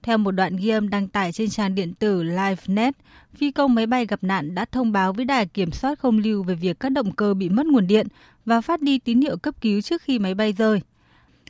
[0.06, 2.96] Theo một đoạn ghi âm đăng tải trên trang điện tử LiveNet,
[3.36, 6.44] phi công máy bay gặp nạn đã thông báo với đài kiểm soát không lưu
[6.44, 8.08] về việc các động cơ bị mất nguồn điện
[8.46, 10.82] và phát đi tín hiệu cấp cứu trước khi máy bay rơi.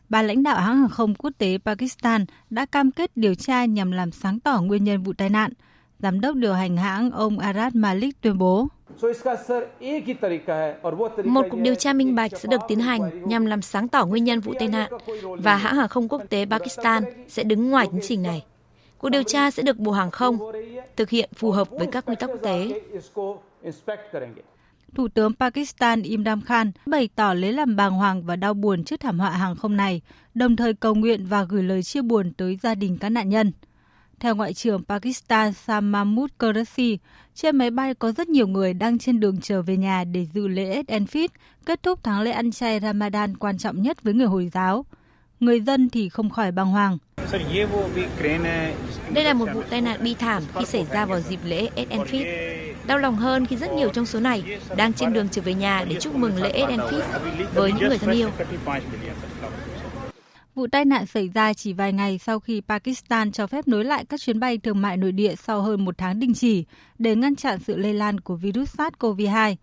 [0.09, 3.91] Bà lãnh đạo hãng hàng không quốc tế Pakistan đã cam kết điều tra nhằm
[3.91, 5.51] làm sáng tỏ nguyên nhân vụ tai nạn–
[5.99, 8.67] Giám đốc điều hành hãng ông Arad Malik tuyên bố.
[11.23, 14.23] Một cuộc điều tra minh bạch sẽ được tiến hành nhằm làm sáng tỏ nguyên
[14.23, 14.91] nhân vụ tai nạn
[15.21, 18.45] và hãng hàng không quốc tế Pakistan sẽ đứng ngoài tiến trình này.
[18.97, 20.37] Cuộc điều tra sẽ được Bộ Hàng không
[20.95, 22.81] thực hiện phù hợp với các quy tắc quốc tế.
[24.95, 28.99] Thủ tướng Pakistan Imran Khan bày tỏ lấy làm bàng hoàng và đau buồn trước
[28.99, 30.01] thảm họa hàng không này,
[30.33, 33.51] đồng thời cầu nguyện và gửi lời chia buồn tới gia đình các nạn nhân.
[34.19, 36.97] Theo Ngoại trưởng Pakistan Sam Mahmood Qureshi,
[37.35, 40.47] trên máy bay có rất nhiều người đang trên đường trở về nhà để dự
[40.47, 41.27] lễ Eid al-Fitr,
[41.65, 44.85] kết thúc tháng lễ ăn chay Ramadan quan trọng nhất với người Hồi giáo.
[45.39, 46.97] Người dân thì không khỏi bàng hoàng.
[49.13, 51.89] Đây là một vụ tai nạn bi thảm khi xảy ra vào dịp lễ Eid
[51.89, 52.55] al-Fitr.
[52.87, 54.43] Đau lòng hơn khi rất nhiều trong số này
[54.77, 57.19] đang trên đường trở về nhà để chúc mừng lễ Eid al-Fitr
[57.53, 58.29] với những người thân yêu.
[60.55, 64.05] Vụ tai nạn xảy ra chỉ vài ngày sau khi Pakistan cho phép nối lại
[64.05, 66.65] các chuyến bay thương mại nội địa sau hơn một tháng đình chỉ
[66.99, 69.55] để ngăn chặn sự lây lan của virus SARS-CoV-2.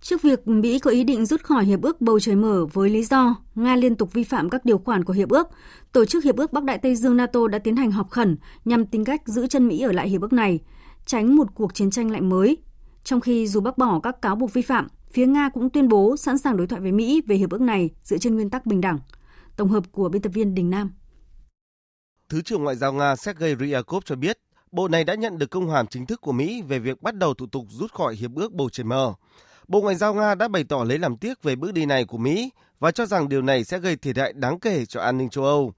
[0.00, 3.04] Trước việc Mỹ có ý định rút khỏi Hiệp ước Bầu Trời Mở với lý
[3.04, 5.48] do Nga liên tục vi phạm các điều khoản của Hiệp ước,
[5.92, 8.86] Tổ chức Hiệp ước Bắc Đại Tây Dương NATO đã tiến hành họp khẩn nhằm
[8.86, 10.60] tìm cách giữ chân Mỹ ở lại Hiệp ước này,
[11.06, 12.56] tránh một cuộc chiến tranh lạnh mới.
[13.04, 16.16] Trong khi dù bác bỏ các cáo buộc vi phạm, phía Nga cũng tuyên bố
[16.16, 18.80] sẵn sàng đối thoại với Mỹ về hiệp ước này dựa trên nguyên tắc bình
[18.80, 18.98] đẳng.
[19.56, 20.92] Tổng hợp của biên tập viên Đình Nam.
[22.28, 24.38] Thứ trưởng Ngoại giao Nga Sergei Ryakov cho biết,
[24.72, 27.34] Bộ này đã nhận được công hàm chính thức của Mỹ về việc bắt đầu
[27.34, 29.14] thủ tục rút khỏi Hiệp ước Bầu Trời Mờ.
[29.68, 32.18] Bộ Ngoại giao Nga đã bày tỏ lấy làm tiếc về bước đi này của
[32.18, 32.50] Mỹ
[32.80, 35.44] và cho rằng điều này sẽ gây thiệt hại đáng kể cho an ninh châu
[35.44, 35.72] Âu.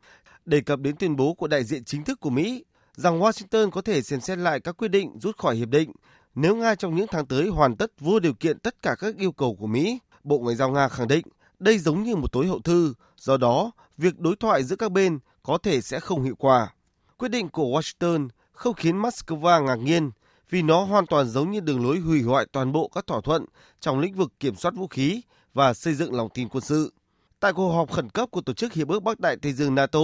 [0.44, 2.64] Đề cập đến tuyên bố của đại diện chính thức của Mỹ
[2.94, 5.92] rằng Washington có thể xem xét lại các quyết định rút khỏi hiệp định
[6.34, 9.32] nếu Nga trong những tháng tới hoàn tất vô điều kiện tất cả các yêu
[9.32, 9.98] cầu của Mỹ.
[10.24, 11.26] Bộ Ngoại giao Nga khẳng định
[11.59, 15.18] đây giống như một tối hậu thư, do đó việc đối thoại giữa các bên
[15.42, 16.74] có thể sẽ không hiệu quả.
[17.16, 20.11] Quyết định của Washington không khiến Moscow ngạc nhiên
[20.50, 23.44] vì nó hoàn toàn giống như đường lối hủy hoại toàn bộ các thỏa thuận
[23.80, 25.20] trong lĩnh vực kiểm soát vũ khí
[25.54, 26.92] và xây dựng lòng tin quân sự.
[27.40, 30.00] Tại cuộc họp khẩn cấp của Tổ chức Hiệp ước Bắc Đại Tây Dương NATO,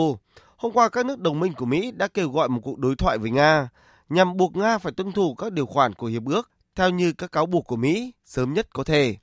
[0.56, 3.18] hôm qua các nước đồng minh của Mỹ đã kêu gọi một cuộc đối thoại
[3.18, 3.68] với Nga
[4.08, 7.32] nhằm buộc Nga phải tuân thủ các điều khoản của hiệp ước theo như các
[7.32, 9.16] cáo buộc của Mỹ sớm nhất có thể.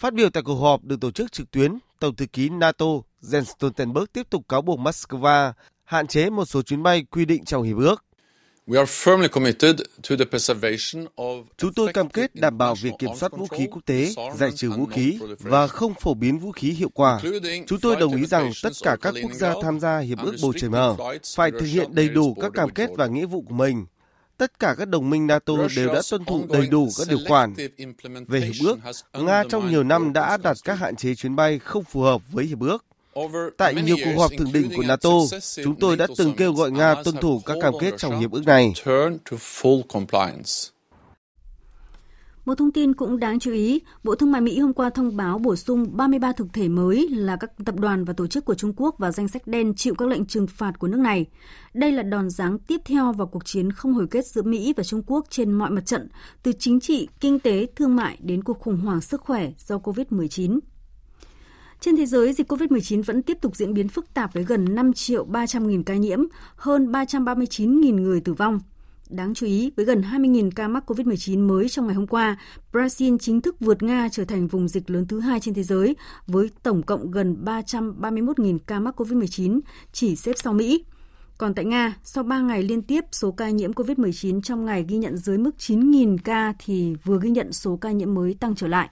[0.00, 2.86] Phát biểu tại cuộc họp được tổ chức trực tuyến, Tổng thư ký NATO
[3.22, 5.52] Jens Stoltenberg tiếp tục cáo buộc Moscow
[5.84, 8.04] hạn chế một số chuyến bay quy định trong hiệp ước.
[11.56, 14.70] Chúng tôi cam kết đảm bảo việc kiểm soát vũ khí quốc tế, giải trừ
[14.70, 17.20] vũ khí và không phổ biến vũ khí hiệu quả.
[17.66, 20.52] Chúng tôi đồng ý rằng tất cả các quốc gia tham gia Hiệp ước Bầu
[20.60, 20.96] Trời Mở
[21.36, 23.86] phải thực hiện đầy đủ các cam kết và nghĩa vụ của mình.
[24.40, 27.54] Tất cả các đồng minh NATO đều đã tuân thủ đầy đủ các điều khoản.
[28.28, 28.78] Về Hiệp ước,
[29.12, 32.32] Nga trong nhiều năm đã áp đặt các hạn chế chuyến bay không phù hợp
[32.32, 32.84] với Hiệp ước.
[33.56, 35.10] Tại nhiều cuộc họp thượng đỉnh của NATO,
[35.64, 38.42] chúng tôi đã từng kêu gọi Nga tuân thủ các cam kết trong hiệp ước
[38.46, 38.72] này.
[42.50, 45.38] Một thông tin cũng đáng chú ý, Bộ Thương mại Mỹ hôm qua thông báo
[45.38, 48.72] bổ sung 33 thực thể mới là các tập đoàn và tổ chức của Trung
[48.76, 51.26] Quốc vào danh sách đen chịu các lệnh trừng phạt của nước này.
[51.74, 54.82] Đây là đòn giáng tiếp theo vào cuộc chiến không hồi kết giữa Mỹ và
[54.82, 56.08] Trung Quốc trên mọi mặt trận,
[56.42, 60.58] từ chính trị, kinh tế, thương mại đến cuộc khủng hoảng sức khỏe do COVID-19.
[61.80, 64.92] Trên thế giới, dịch COVID-19 vẫn tiếp tục diễn biến phức tạp với gần 5
[64.92, 66.20] triệu 300 nghìn ca nhiễm,
[66.56, 68.60] hơn 339 nghìn người tử vong.
[69.10, 72.36] Đáng chú ý, với gần 20.000 ca mắc COVID-19 mới trong ngày hôm qua,
[72.72, 75.96] Brazil chính thức vượt Nga trở thành vùng dịch lớn thứ hai trên thế giới,
[76.26, 79.60] với tổng cộng gần 331.000 ca mắc COVID-19,
[79.92, 80.84] chỉ xếp sau Mỹ.
[81.38, 84.96] Còn tại Nga, sau 3 ngày liên tiếp số ca nhiễm COVID-19 trong ngày ghi
[84.96, 88.68] nhận dưới mức 9.000 ca thì vừa ghi nhận số ca nhiễm mới tăng trở
[88.68, 88.88] lại.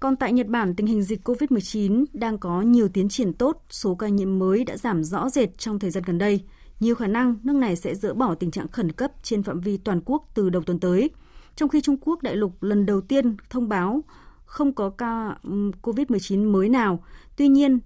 [0.00, 3.94] Còn tại Nhật Bản, tình hình dịch COVID-19 đang có nhiều tiến triển tốt, số
[3.94, 6.40] ca nhiễm mới đã giảm rõ rệt trong thời gian gần đây.
[6.82, 9.76] Nhiều khả năng nước này sẽ dỡ bỏ tình trạng khẩn cấp trên phạm vi
[9.76, 11.10] toàn quốc từ đầu tuần tới.
[11.56, 14.04] Trong khi Trung Quốc đại lục lần đầu tiên thông báo
[14.44, 15.36] không có ca
[15.82, 17.04] COVID-19 mới nào.
[17.36, 17.78] Tuy nhiên,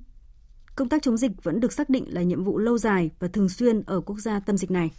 [0.76, 3.48] công tác chống dịch vẫn được xác định là nhiệm vụ lâu dài và thường
[3.48, 4.90] xuyên ở quốc gia tâm dịch này.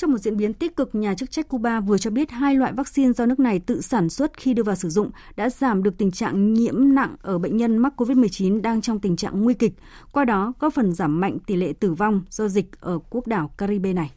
[0.00, 2.72] Trong một diễn biến tích cực, nhà chức trách Cuba vừa cho biết hai loại
[2.72, 5.98] vaccine do nước này tự sản xuất khi đưa vào sử dụng đã giảm được
[5.98, 9.72] tình trạng nhiễm nặng ở bệnh nhân mắc COVID-19 đang trong tình trạng nguy kịch,
[10.12, 13.50] qua đó góp phần giảm mạnh tỷ lệ tử vong do dịch ở quốc đảo
[13.58, 14.10] Caribe này.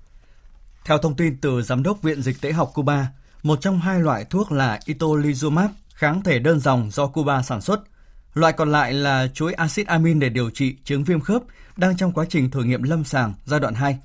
[0.85, 3.07] Theo thông tin từ Giám đốc Viện Dịch tễ học Cuba,
[3.43, 7.83] một trong hai loại thuốc là itolizumab, kháng thể đơn dòng do Cuba sản xuất.
[8.33, 11.43] Loại còn lại là chuỗi axit amin để điều trị chứng viêm khớp
[11.77, 13.99] đang trong quá trình thử nghiệm lâm sàng giai đoạn 2.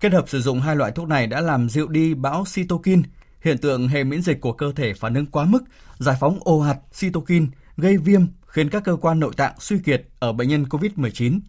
[0.00, 3.02] Kết hợp sử dụng hai loại thuốc này đã làm dịu đi bão cytokine,
[3.40, 5.64] hiện tượng hệ miễn dịch của cơ thể phản ứng quá mức,
[5.98, 7.46] giải phóng ồ ạt cytokine,
[7.76, 11.40] gây viêm khiến các cơ quan nội tạng suy kiệt ở bệnh nhân COVID-19.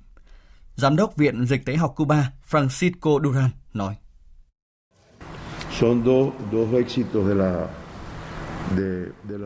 [0.76, 3.96] Giám đốc Viện Dịch tễ học Cuba Francisco Duran nói.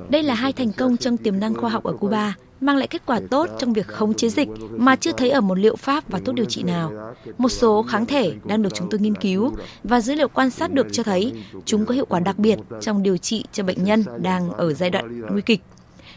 [0.10, 3.02] Đây là hai thành công trong tiềm năng khoa học ở Cuba, mang lại kết
[3.06, 6.20] quả tốt trong việc khống chế dịch mà chưa thấy ở một liệu pháp và
[6.20, 6.92] thuốc điều trị nào.
[7.38, 9.52] Một số kháng thể đang được chúng tôi nghiên cứu
[9.84, 11.34] và dữ liệu quan sát được cho thấy
[11.66, 14.90] chúng có hiệu quả đặc biệt trong điều trị cho bệnh nhân đang ở giai
[14.90, 15.62] đoạn nguy kịch.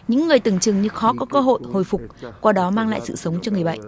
[0.08, 2.02] Những người tưởng chừng như khó có cơ hội hồi phục,
[2.40, 3.80] qua đó mang lại sự sống cho người bệnh.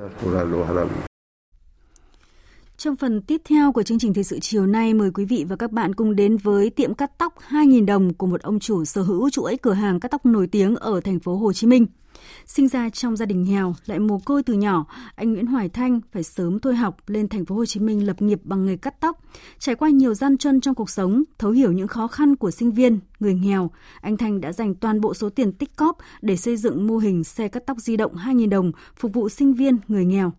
[2.76, 5.56] Trong phần tiếp theo của chương trình thời sự chiều nay, mời quý vị và
[5.56, 9.02] các bạn cùng đến với tiệm cắt tóc 2.000 đồng của một ông chủ sở
[9.02, 11.86] hữu chuỗi cửa hàng cắt tóc nổi tiếng ở thành phố Hồ Chí Minh.
[12.48, 16.00] Sinh ra trong gia đình nghèo, lại mồ côi từ nhỏ, anh Nguyễn Hoài Thanh
[16.12, 19.00] phải sớm thôi học lên thành phố Hồ Chí Minh lập nghiệp bằng nghề cắt
[19.00, 19.20] tóc.
[19.58, 22.72] Trải qua nhiều gian truân trong cuộc sống, thấu hiểu những khó khăn của sinh
[22.72, 23.70] viên, người nghèo,
[24.00, 27.24] anh Thanh đã dành toàn bộ số tiền tích cóp để xây dựng mô hình
[27.24, 30.32] xe cắt tóc di động 2.000 đồng phục vụ sinh viên, người nghèo.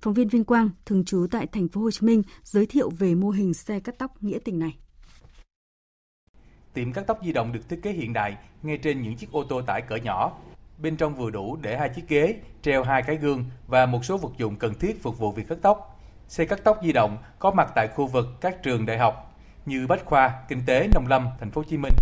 [0.00, 3.14] Phóng viên Vinh Quang, thường trú tại thành phố Hồ Chí Minh, giới thiệu về
[3.14, 4.76] mô hình xe cắt tóc nghĩa tình này.
[6.74, 9.44] Tiệm cắt tóc di động được thiết kế hiện đại, ngay trên những chiếc ô
[9.44, 10.32] tô tải cỡ nhỏ.
[10.78, 14.16] Bên trong vừa đủ để hai chiếc ghế, treo hai cái gương và một số
[14.16, 16.00] vật dụng cần thiết phục vụ việc cắt tóc.
[16.28, 19.34] Xe cắt tóc di động có mặt tại khu vực các trường đại học
[19.66, 21.92] như Bách khoa, Kinh tế, Nông lâm, Thành phố Hồ Chí Minh.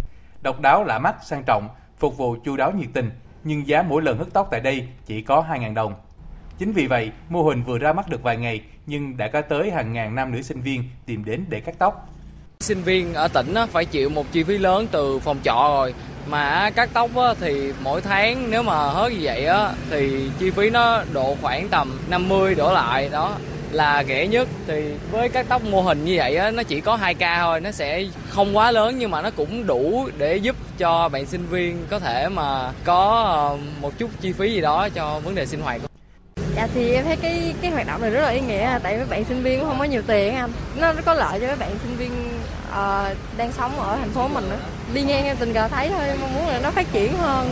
[0.42, 1.68] Độc đáo lạ mắt, sang trọng,
[1.98, 3.10] phục vụ chu đáo nhiệt tình,
[3.44, 5.94] nhưng giá mỗi lần hớt tóc tại đây chỉ có 2.000 đồng.
[6.58, 9.70] Chính vì vậy, mô hình vừa ra mắt được vài ngày nhưng đã có tới
[9.70, 12.08] hàng ngàn nam nữ sinh viên tìm đến để cắt tóc.
[12.60, 15.94] Sinh viên ở tỉnh phải chịu một chi phí lớn từ phòng trọ rồi.
[16.26, 19.46] Mà cắt tóc thì mỗi tháng nếu mà hết như vậy
[19.90, 23.08] thì chi phí nó độ khoảng tầm 50 đổ lại.
[23.08, 23.36] Đó
[23.72, 24.48] là rẻ nhất.
[24.66, 28.04] Thì với cắt tóc mô hình như vậy nó chỉ có 2k thôi, nó sẽ
[28.28, 31.98] không quá lớn nhưng mà nó cũng đủ để giúp cho bạn sinh viên có
[31.98, 35.80] thể mà có ờ, một chút chi phí gì đó cho vấn đề sinh hoạt
[36.56, 39.06] Dạ thì em thấy cái cái hoạt động này rất là ý nghĩa, tại với
[39.06, 40.50] bạn sinh viên cũng không có nhiều tiền anh.
[40.76, 42.10] Nó có lợi cho các bạn sinh viên
[42.70, 44.60] uh, đang sống ở thành phố mình nữa.
[44.94, 47.48] Đi ngang em tình cờ thấy thôi, mong muốn là nó phát triển hơn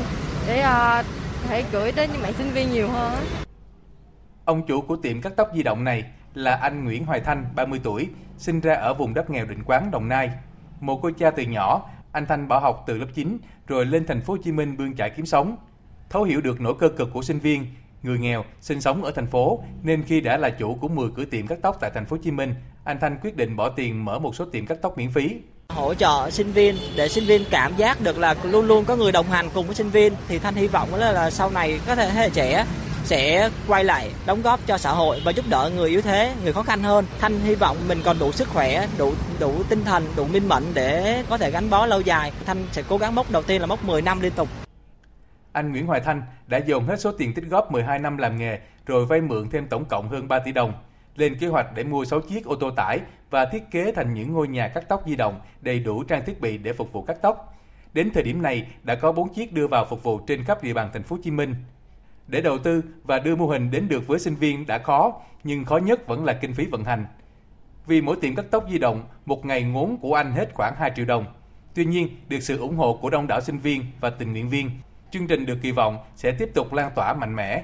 [0.47, 1.07] để uh,
[1.49, 3.25] thể gửi đến những bạn sinh viên nhiều hơn.
[4.45, 6.05] Ông chủ của tiệm cắt tóc di động này
[6.35, 8.09] là anh Nguyễn Hoài Thanh, 30 tuổi,
[8.39, 10.31] sinh ra ở vùng đất nghèo Định Quán, Đồng Nai.
[10.81, 14.21] Một cô cha từ nhỏ, anh Thanh bỏ học từ lớp 9 rồi lên thành
[14.21, 15.57] phố Hồ Chí Minh bươn chải kiếm sống.
[16.11, 17.67] Thấu hiểu được nỗi cơ cực của sinh viên,
[18.03, 21.25] người nghèo sinh sống ở thành phố nên khi đã là chủ của 10 cửa
[21.25, 24.05] tiệm cắt tóc tại thành phố Hồ Chí Minh, anh Thanh quyết định bỏ tiền
[24.05, 25.37] mở một số tiệm cắt tóc miễn phí
[25.75, 29.13] hỗ trợ sinh viên để sinh viên cảm giác được là luôn luôn có người
[29.13, 31.95] đồng hành cùng với sinh viên thì thanh hy vọng là, là sau này có
[31.95, 32.65] thể thế hệ trẻ
[33.05, 36.53] sẽ quay lại đóng góp cho xã hội và giúp đỡ người yếu thế, người
[36.53, 37.05] khó khăn hơn.
[37.21, 40.65] Thanh hy vọng mình còn đủ sức khỏe, đủ đủ tinh thần, đủ minh mẫn
[40.75, 42.33] để có thể gắn bó lâu dài.
[42.47, 44.49] Thanh sẽ cố gắng mốc đầu tiên là mốc 10 năm liên tục.
[45.59, 48.59] Anh Nguyễn Hoài Thanh đã dồn hết số tiền tích góp 12 năm làm nghề
[48.87, 50.73] rồi vay mượn thêm tổng cộng hơn 3 tỷ đồng
[51.17, 53.01] lên kế hoạch để mua 6 chiếc ô tô tải
[53.31, 56.41] và thiết kế thành những ngôi nhà cắt tóc di động đầy đủ trang thiết
[56.41, 57.55] bị để phục vụ cắt tóc.
[57.93, 60.73] Đến thời điểm này đã có 4 chiếc đưa vào phục vụ trên khắp địa
[60.73, 61.55] bàn thành phố Hồ Chí Minh.
[62.27, 65.65] Để đầu tư và đưa mô hình đến được với sinh viên đã khó, nhưng
[65.65, 67.07] khó nhất vẫn là kinh phí vận hành.
[67.87, 70.93] Vì mỗi tiệm cắt tóc di động, một ngày ngốn của anh hết khoảng 2
[70.97, 71.25] triệu đồng.
[71.75, 74.71] Tuy nhiên, được sự ủng hộ của đông đảo sinh viên và tình nguyện viên,
[75.11, 77.63] chương trình được kỳ vọng sẽ tiếp tục lan tỏa mạnh mẽ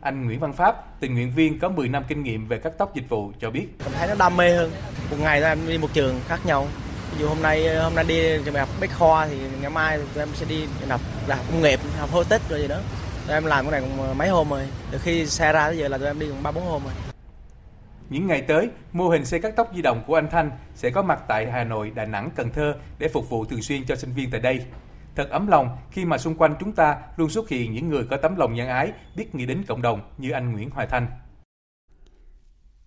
[0.00, 2.94] anh Nguyễn Văn Pháp, tình nguyện viên có 10 năm kinh nghiệm về cắt tóc
[2.94, 3.66] dịch vụ cho biết.
[3.84, 4.70] Mình thấy nó đam mê hơn.
[5.10, 6.66] Một ngày em đi một trường khác nhau.
[7.12, 10.22] Ví dụ hôm nay hôm nay đi trường học Bách Khoa thì ngày mai tụi
[10.22, 12.78] em sẽ đi học đại học công nghiệp, học hô tích rồi gì đó.
[13.26, 14.66] Tụi em làm cái này cũng mấy hôm rồi.
[14.90, 16.92] Từ khi xe ra tới giờ là tụi em đi cũng ba bốn hôm rồi.
[18.10, 21.02] Những ngày tới, mô hình xe cắt tóc di động của anh Thanh sẽ có
[21.02, 24.12] mặt tại Hà Nội, Đà Nẵng, Cần Thơ để phục vụ thường xuyên cho sinh
[24.12, 24.60] viên tại đây.
[25.16, 28.16] Thật ấm lòng khi mà xung quanh chúng ta luôn xuất hiện những người có
[28.16, 31.06] tấm lòng nhân ái, biết nghĩ đến cộng đồng như anh Nguyễn Hoài Thanh.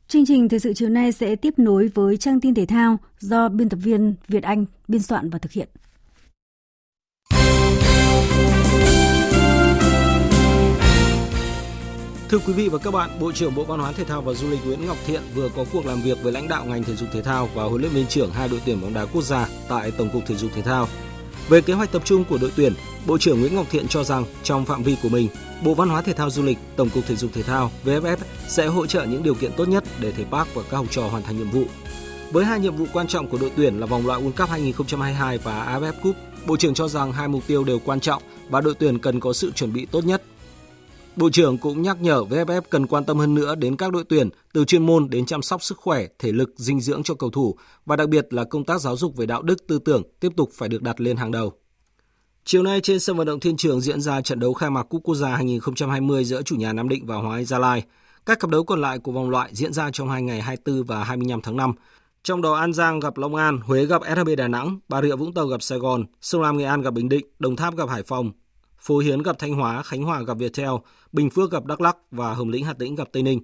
[0.08, 3.50] Chương trình thời sự chiều nay sẽ tiếp nối với trang tin thể thao do
[3.50, 5.70] biên tập viên Việt Anh biên soạn và thực hiện.
[12.30, 14.50] Thưa quý vị và các bạn, Bộ trưởng Bộ Văn hóa Thể thao và Du
[14.50, 17.10] lịch Nguyễn Ngọc Thiện vừa có cuộc làm việc với lãnh đạo ngành thể dục
[17.14, 19.92] thể thao và huấn luyện viên trưởng hai đội tuyển bóng đá quốc gia tại
[19.92, 20.88] Tổng cục Thể dục Thể thao
[21.50, 22.74] về kế hoạch tập trung của đội tuyển,
[23.06, 25.28] Bộ trưởng Nguyễn Ngọc Thiện cho rằng trong phạm vi của mình,
[25.64, 28.18] Bộ Văn hóa Thể thao Du lịch, Tổng cục Thể dục Thể thao VFF
[28.48, 31.08] sẽ hỗ trợ những điều kiện tốt nhất để thầy Park và các học trò
[31.08, 31.64] hoàn thành nhiệm vụ.
[32.32, 35.38] Với hai nhiệm vụ quan trọng của đội tuyển là vòng loại World Cup 2022
[35.38, 38.74] và AFF Cup, Bộ trưởng cho rằng hai mục tiêu đều quan trọng và đội
[38.80, 40.22] tuyển cần có sự chuẩn bị tốt nhất
[41.18, 44.30] Bộ trưởng cũng nhắc nhở VFF cần quan tâm hơn nữa đến các đội tuyển
[44.54, 47.56] từ chuyên môn đến chăm sóc sức khỏe, thể lực, dinh dưỡng cho cầu thủ
[47.86, 50.50] và đặc biệt là công tác giáo dục về đạo đức tư tưởng tiếp tục
[50.54, 51.54] phải được đặt lên hàng đầu.
[52.46, 55.04] Chiều nay trên sân vận động Thiên Trường diễn ra trận đấu khai mạc Cúp
[55.04, 57.84] Quốc gia 2020 giữa chủ nhà Nam Định và Hoàng Anh Gia Lai.
[58.26, 61.04] Các cặp đấu còn lại của vòng loại diễn ra trong hai ngày 24 và
[61.04, 61.74] 25 tháng 5.
[62.24, 65.34] Trong đó An Giang gặp Long An, Huế gặp SHB Đà Nẵng, Bà Rịa Vũng
[65.34, 68.04] Tàu gặp Sài Gòn, Sông Lam Nghệ An gặp Bình Định, Đồng Tháp gặp Hải
[68.04, 68.32] Phòng,
[68.88, 70.70] Phú Hiến gặp Thanh Hóa, Khánh Hòa gặp Viettel,
[71.12, 73.42] Bình Phước gặp Đắk Lắk và Hồng Lĩnh Hà Tĩnh gặp Tây Ninh.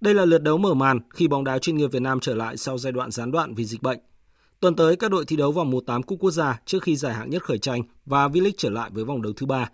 [0.00, 2.56] Đây là lượt đấu mở màn khi bóng đá chuyên nghiệp Việt Nam trở lại
[2.56, 3.98] sau giai đoạn gián đoạn vì dịch bệnh.
[4.60, 7.30] Tuần tới các đội thi đấu vòng 1/8 cúp quốc gia trước khi giải hạng
[7.30, 9.70] nhất khởi tranh và V-League trở lại với vòng đấu thứ ba.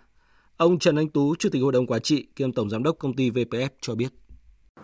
[0.57, 3.15] Ông Trần Anh Tú, Chủ tịch Hội đồng Quản trị kiêm Tổng Giám đốc công
[3.15, 4.09] ty VPF cho biết.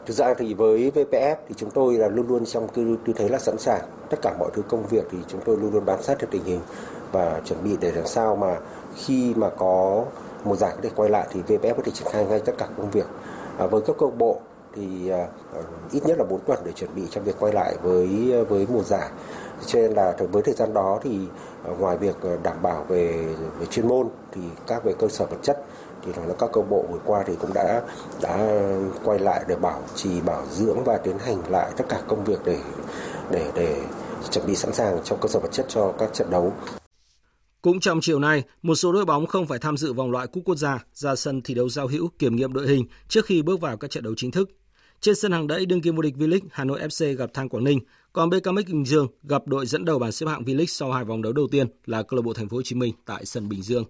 [0.06, 3.30] Thực ra thì với VPF thì chúng tôi là luôn luôn trong tư, tư thế
[3.30, 3.82] là sẵn sàng.
[4.10, 6.44] Tất cả mọi thứ công việc thì chúng tôi luôn luôn bám sát được tình
[6.44, 6.60] hình
[7.12, 8.60] và chuẩn bị để làm sao mà
[8.98, 10.04] khi mà có
[10.44, 12.68] một giải có thể quay lại thì VPF có thể triển khai ngay tất cả
[12.78, 13.06] công việc
[13.58, 14.40] à, với các câu bộ
[14.76, 18.32] thì uh, ít nhất là 4 tuần để chuẩn bị cho việc quay lại với
[18.34, 19.10] ờ, với mùa giải
[19.66, 21.20] cho nên là với thời gian đó thì
[21.72, 23.26] uh, ngoài việc đảm bảo về
[23.60, 25.64] về chuyên môn thì các về cơ sở vật chất
[26.06, 27.82] thì là các câu bộ vừa qua thì cũng đã
[28.22, 28.60] đã
[29.04, 32.40] quay lại để bảo trì bảo dưỡng và tiến hành lại tất cả công việc
[32.46, 32.60] để
[33.32, 33.82] để để
[34.30, 36.54] chuẩn bị sẵn sàng cho cơ sở vật chất cho các trận đấu.
[37.62, 40.44] Cũng trong chiều nay, một số đội bóng không phải tham dự vòng loại cúp
[40.46, 43.62] quốc gia ra sân thi đấu giao hữu kiểm nghiệm đội hình trước khi bước
[43.62, 44.50] vào các trận đấu chính thức.
[45.00, 47.64] Trên sân hàng đẫy đương kim vô địch V-League, Hà Nội FC gặp Than Quảng
[47.64, 47.80] Ninh,
[48.14, 51.22] còn BKM Bình Dương gặp đội dẫn đầu bảng xếp hạng V-League sau hai vòng
[51.22, 53.62] đấu đầu tiên là câu lạc bộ Thành phố Hồ Chí Minh tại sân Bình
[53.62, 53.84] Dương.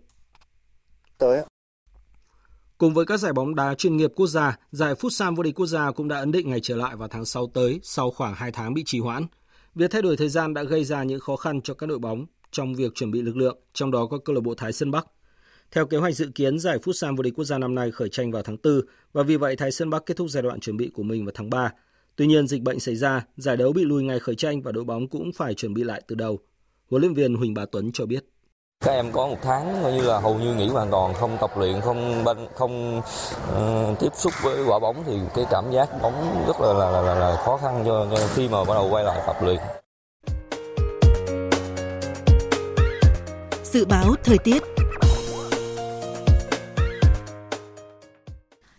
[1.18, 1.42] Tới.
[2.78, 5.66] Cùng với các giải bóng đá chuyên nghiệp quốc gia, giải Futsal vô địch quốc
[5.66, 8.52] gia cũng đã ấn định ngày trở lại vào tháng 6 tới sau khoảng 2
[8.52, 9.26] tháng bị trì hoãn.
[9.76, 12.26] Việc thay đổi thời gian đã gây ra những khó khăn cho các đội bóng
[12.52, 15.06] trong việc chuẩn bị lực lượng, trong đó có câu lạc bộ Thái Sơn Bắc.
[15.72, 18.32] Theo kế hoạch dự kiến, giải Futsal vô địch quốc gia năm nay khởi tranh
[18.32, 18.82] vào tháng 4
[19.14, 21.32] và vì vậy Thái Sơn Bắc kết thúc giai đoạn chuẩn bị của mình vào
[21.36, 21.72] tháng 3.
[22.16, 24.84] Tuy nhiên, dịch bệnh xảy ra, giải đấu bị lùi ngày khởi tranh và đội
[24.84, 26.40] bóng cũng phải chuẩn bị lại từ đầu.
[26.90, 28.26] Huấn luyện viên Huỳnh Bá Tuấn cho biết.
[28.86, 31.52] Các em có một tháng coi như là hầu như nghỉ hoàn toàn, không tập
[31.58, 33.02] luyện, không bên, không
[33.58, 37.16] uh, tiếp xúc với quả bóng thì cái cảm giác bóng rất là là, là,
[37.16, 39.58] là khó khăn cho, cho khi mà bắt đầu quay lại tập luyện.
[43.72, 44.64] Dự báo thời tiết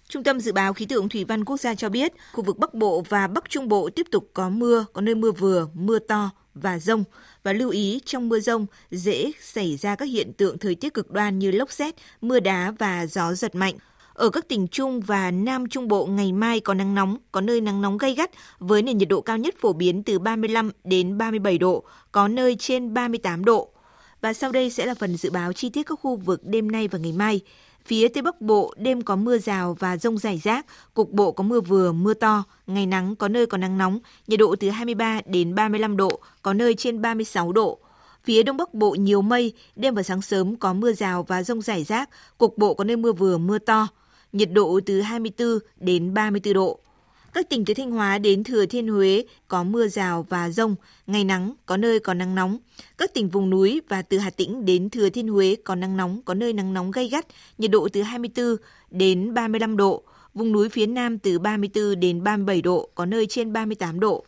[0.09, 2.74] Trung tâm Dự báo Khí tượng Thủy văn Quốc gia cho biết, khu vực Bắc
[2.74, 6.30] Bộ và Bắc Trung Bộ tiếp tục có mưa, có nơi mưa vừa, mưa to
[6.55, 7.05] và rông
[7.43, 11.11] và lưu ý trong mưa rông dễ xảy ra các hiện tượng thời tiết cực
[11.11, 13.74] đoan như lốc xét, mưa đá và gió giật mạnh.
[14.14, 17.61] Ở các tỉnh Trung và Nam Trung Bộ ngày mai có nắng nóng, có nơi
[17.61, 21.18] nắng nóng gay gắt với nền nhiệt độ cao nhất phổ biến từ 35 đến
[21.18, 23.72] 37 độ, có nơi trên 38 độ.
[24.20, 26.88] Và sau đây sẽ là phần dự báo chi tiết các khu vực đêm nay
[26.88, 27.40] và ngày mai.
[27.84, 31.44] Phía Tây Bắc Bộ đêm có mưa rào và rông rải rác, cục bộ có
[31.44, 35.20] mưa vừa, mưa to, ngày nắng có nơi có nắng nóng, nhiệt độ từ 23
[35.26, 37.78] đến 35 độ, có nơi trên 36 độ.
[38.24, 41.62] Phía Đông Bắc Bộ nhiều mây, đêm và sáng sớm có mưa rào và rông
[41.62, 43.88] rải rác, cục bộ có nơi mưa vừa, mưa to,
[44.32, 46.80] nhiệt độ từ 24 đến 34 độ.
[47.39, 50.74] Các tỉnh từ Thanh Hóa đến Thừa Thiên Huế có mưa rào và rông,
[51.07, 52.59] ngày nắng, có nơi có nắng nóng.
[52.99, 56.22] Các tỉnh vùng núi và từ Hà Tĩnh đến Thừa Thiên Huế có nắng nóng,
[56.24, 57.26] có nơi nắng nóng gay gắt,
[57.59, 58.57] nhiệt độ từ 24
[58.91, 60.03] đến 35 độ.
[60.34, 64.24] Vùng núi phía Nam từ 34 đến 37 độ, có nơi trên 38 độ.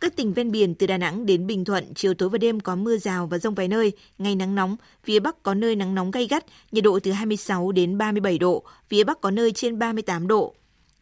[0.00, 2.76] Các tỉnh ven biển từ Đà Nẵng đến Bình Thuận, chiều tối và đêm có
[2.76, 6.10] mưa rào và rông vài nơi, ngày nắng nóng, phía Bắc có nơi nắng nóng
[6.10, 10.28] gay gắt, nhiệt độ từ 26 đến 37 độ, phía Bắc có nơi trên 38
[10.28, 10.54] độ.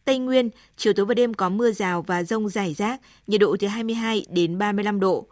[0.09, 3.55] Tây Nguyên, chiều tối và đêm có mưa rào và rông rải rác, nhiệt độ
[3.59, 5.27] từ 22 đến 35 độ.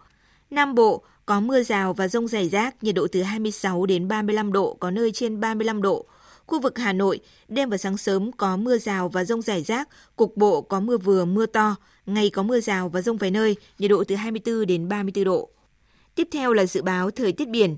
[0.49, 4.53] Nam Bộ có mưa rào và rông rải rác, nhiệt độ từ 26 đến 35
[4.53, 6.05] độ, có nơi trên 35 độ.
[6.45, 9.89] Khu vực Hà Nội, đêm và sáng sớm có mưa rào và rông rải rác,
[10.15, 11.75] cục bộ có mưa vừa mưa to,
[12.05, 15.49] ngày có mưa rào và rông vài nơi, nhiệt độ từ 24 đến 34 độ.
[16.15, 17.75] Tiếp theo là dự báo thời tiết biển.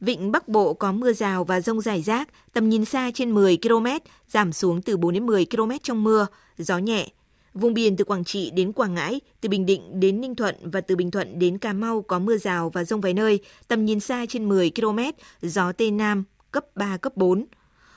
[0.00, 3.58] Vịnh Bắc Bộ có mưa rào và rông rải rác, tầm nhìn xa trên 10
[3.62, 3.86] km,
[4.28, 6.26] giảm xuống từ 4 đến 10 km trong mưa,
[6.58, 7.08] gió nhẹ.
[7.54, 10.80] Vùng biển từ Quảng Trị đến Quảng Ngãi, từ Bình Định đến Ninh Thuận và
[10.80, 14.00] từ Bình Thuận đến Cà Mau có mưa rào và rông vài nơi, tầm nhìn
[14.00, 14.98] xa trên 10 km,
[15.42, 17.46] gió Tây Nam cấp 3, cấp 4.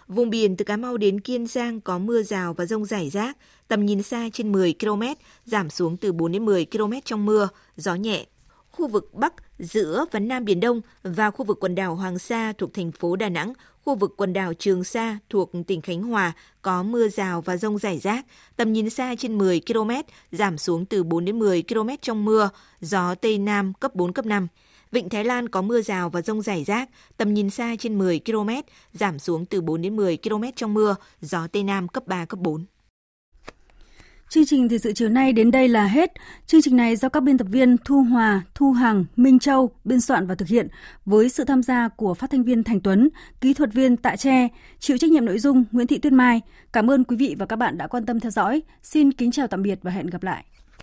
[0.07, 3.37] Vùng biển từ Cà Mau đến Kiên Giang có mưa rào và rông rải rác,
[3.67, 5.03] tầm nhìn xa trên 10 km,
[5.45, 8.25] giảm xuống từ 4 đến 10 km trong mưa, gió nhẹ.
[8.77, 12.53] Khu vực Bắc, giữa và Nam Biển Đông và khu vực quần đảo Hoàng Sa
[12.57, 13.53] thuộc thành phố Đà Nẵng,
[13.83, 17.77] khu vực quần đảo Trường Sa thuộc tỉnh Khánh Hòa có mưa rào và rông
[17.77, 19.89] rải rác, tầm nhìn xa trên 10 km,
[20.31, 22.49] giảm xuống từ 4 đến 10 km trong mưa,
[22.81, 24.47] gió Tây Nam cấp 4, cấp 5.
[24.91, 28.21] Vịnh Thái Lan có mưa rào và rông rải rác, tầm nhìn xa trên 10
[28.25, 28.49] km,
[28.93, 32.39] giảm xuống từ 4 đến 10 km trong mưa, gió Tây Nam cấp 3, cấp
[32.39, 32.65] 4.
[34.29, 36.11] Chương trình thời sự chiều nay đến đây là hết.
[36.47, 40.01] Chương trình này do các biên tập viên Thu Hòa, Thu Hằng, Minh Châu biên
[40.01, 40.67] soạn và thực hiện
[41.05, 43.09] với sự tham gia của phát thanh viên Thành Tuấn,
[43.41, 44.47] kỹ thuật viên Tạ Tre,
[44.79, 46.41] chịu trách nhiệm nội dung Nguyễn Thị Tuyết Mai.
[46.73, 48.61] Cảm ơn quý vị và các bạn đã quan tâm theo dõi.
[48.83, 50.45] Xin kính chào tạm biệt và hẹn gặp lại.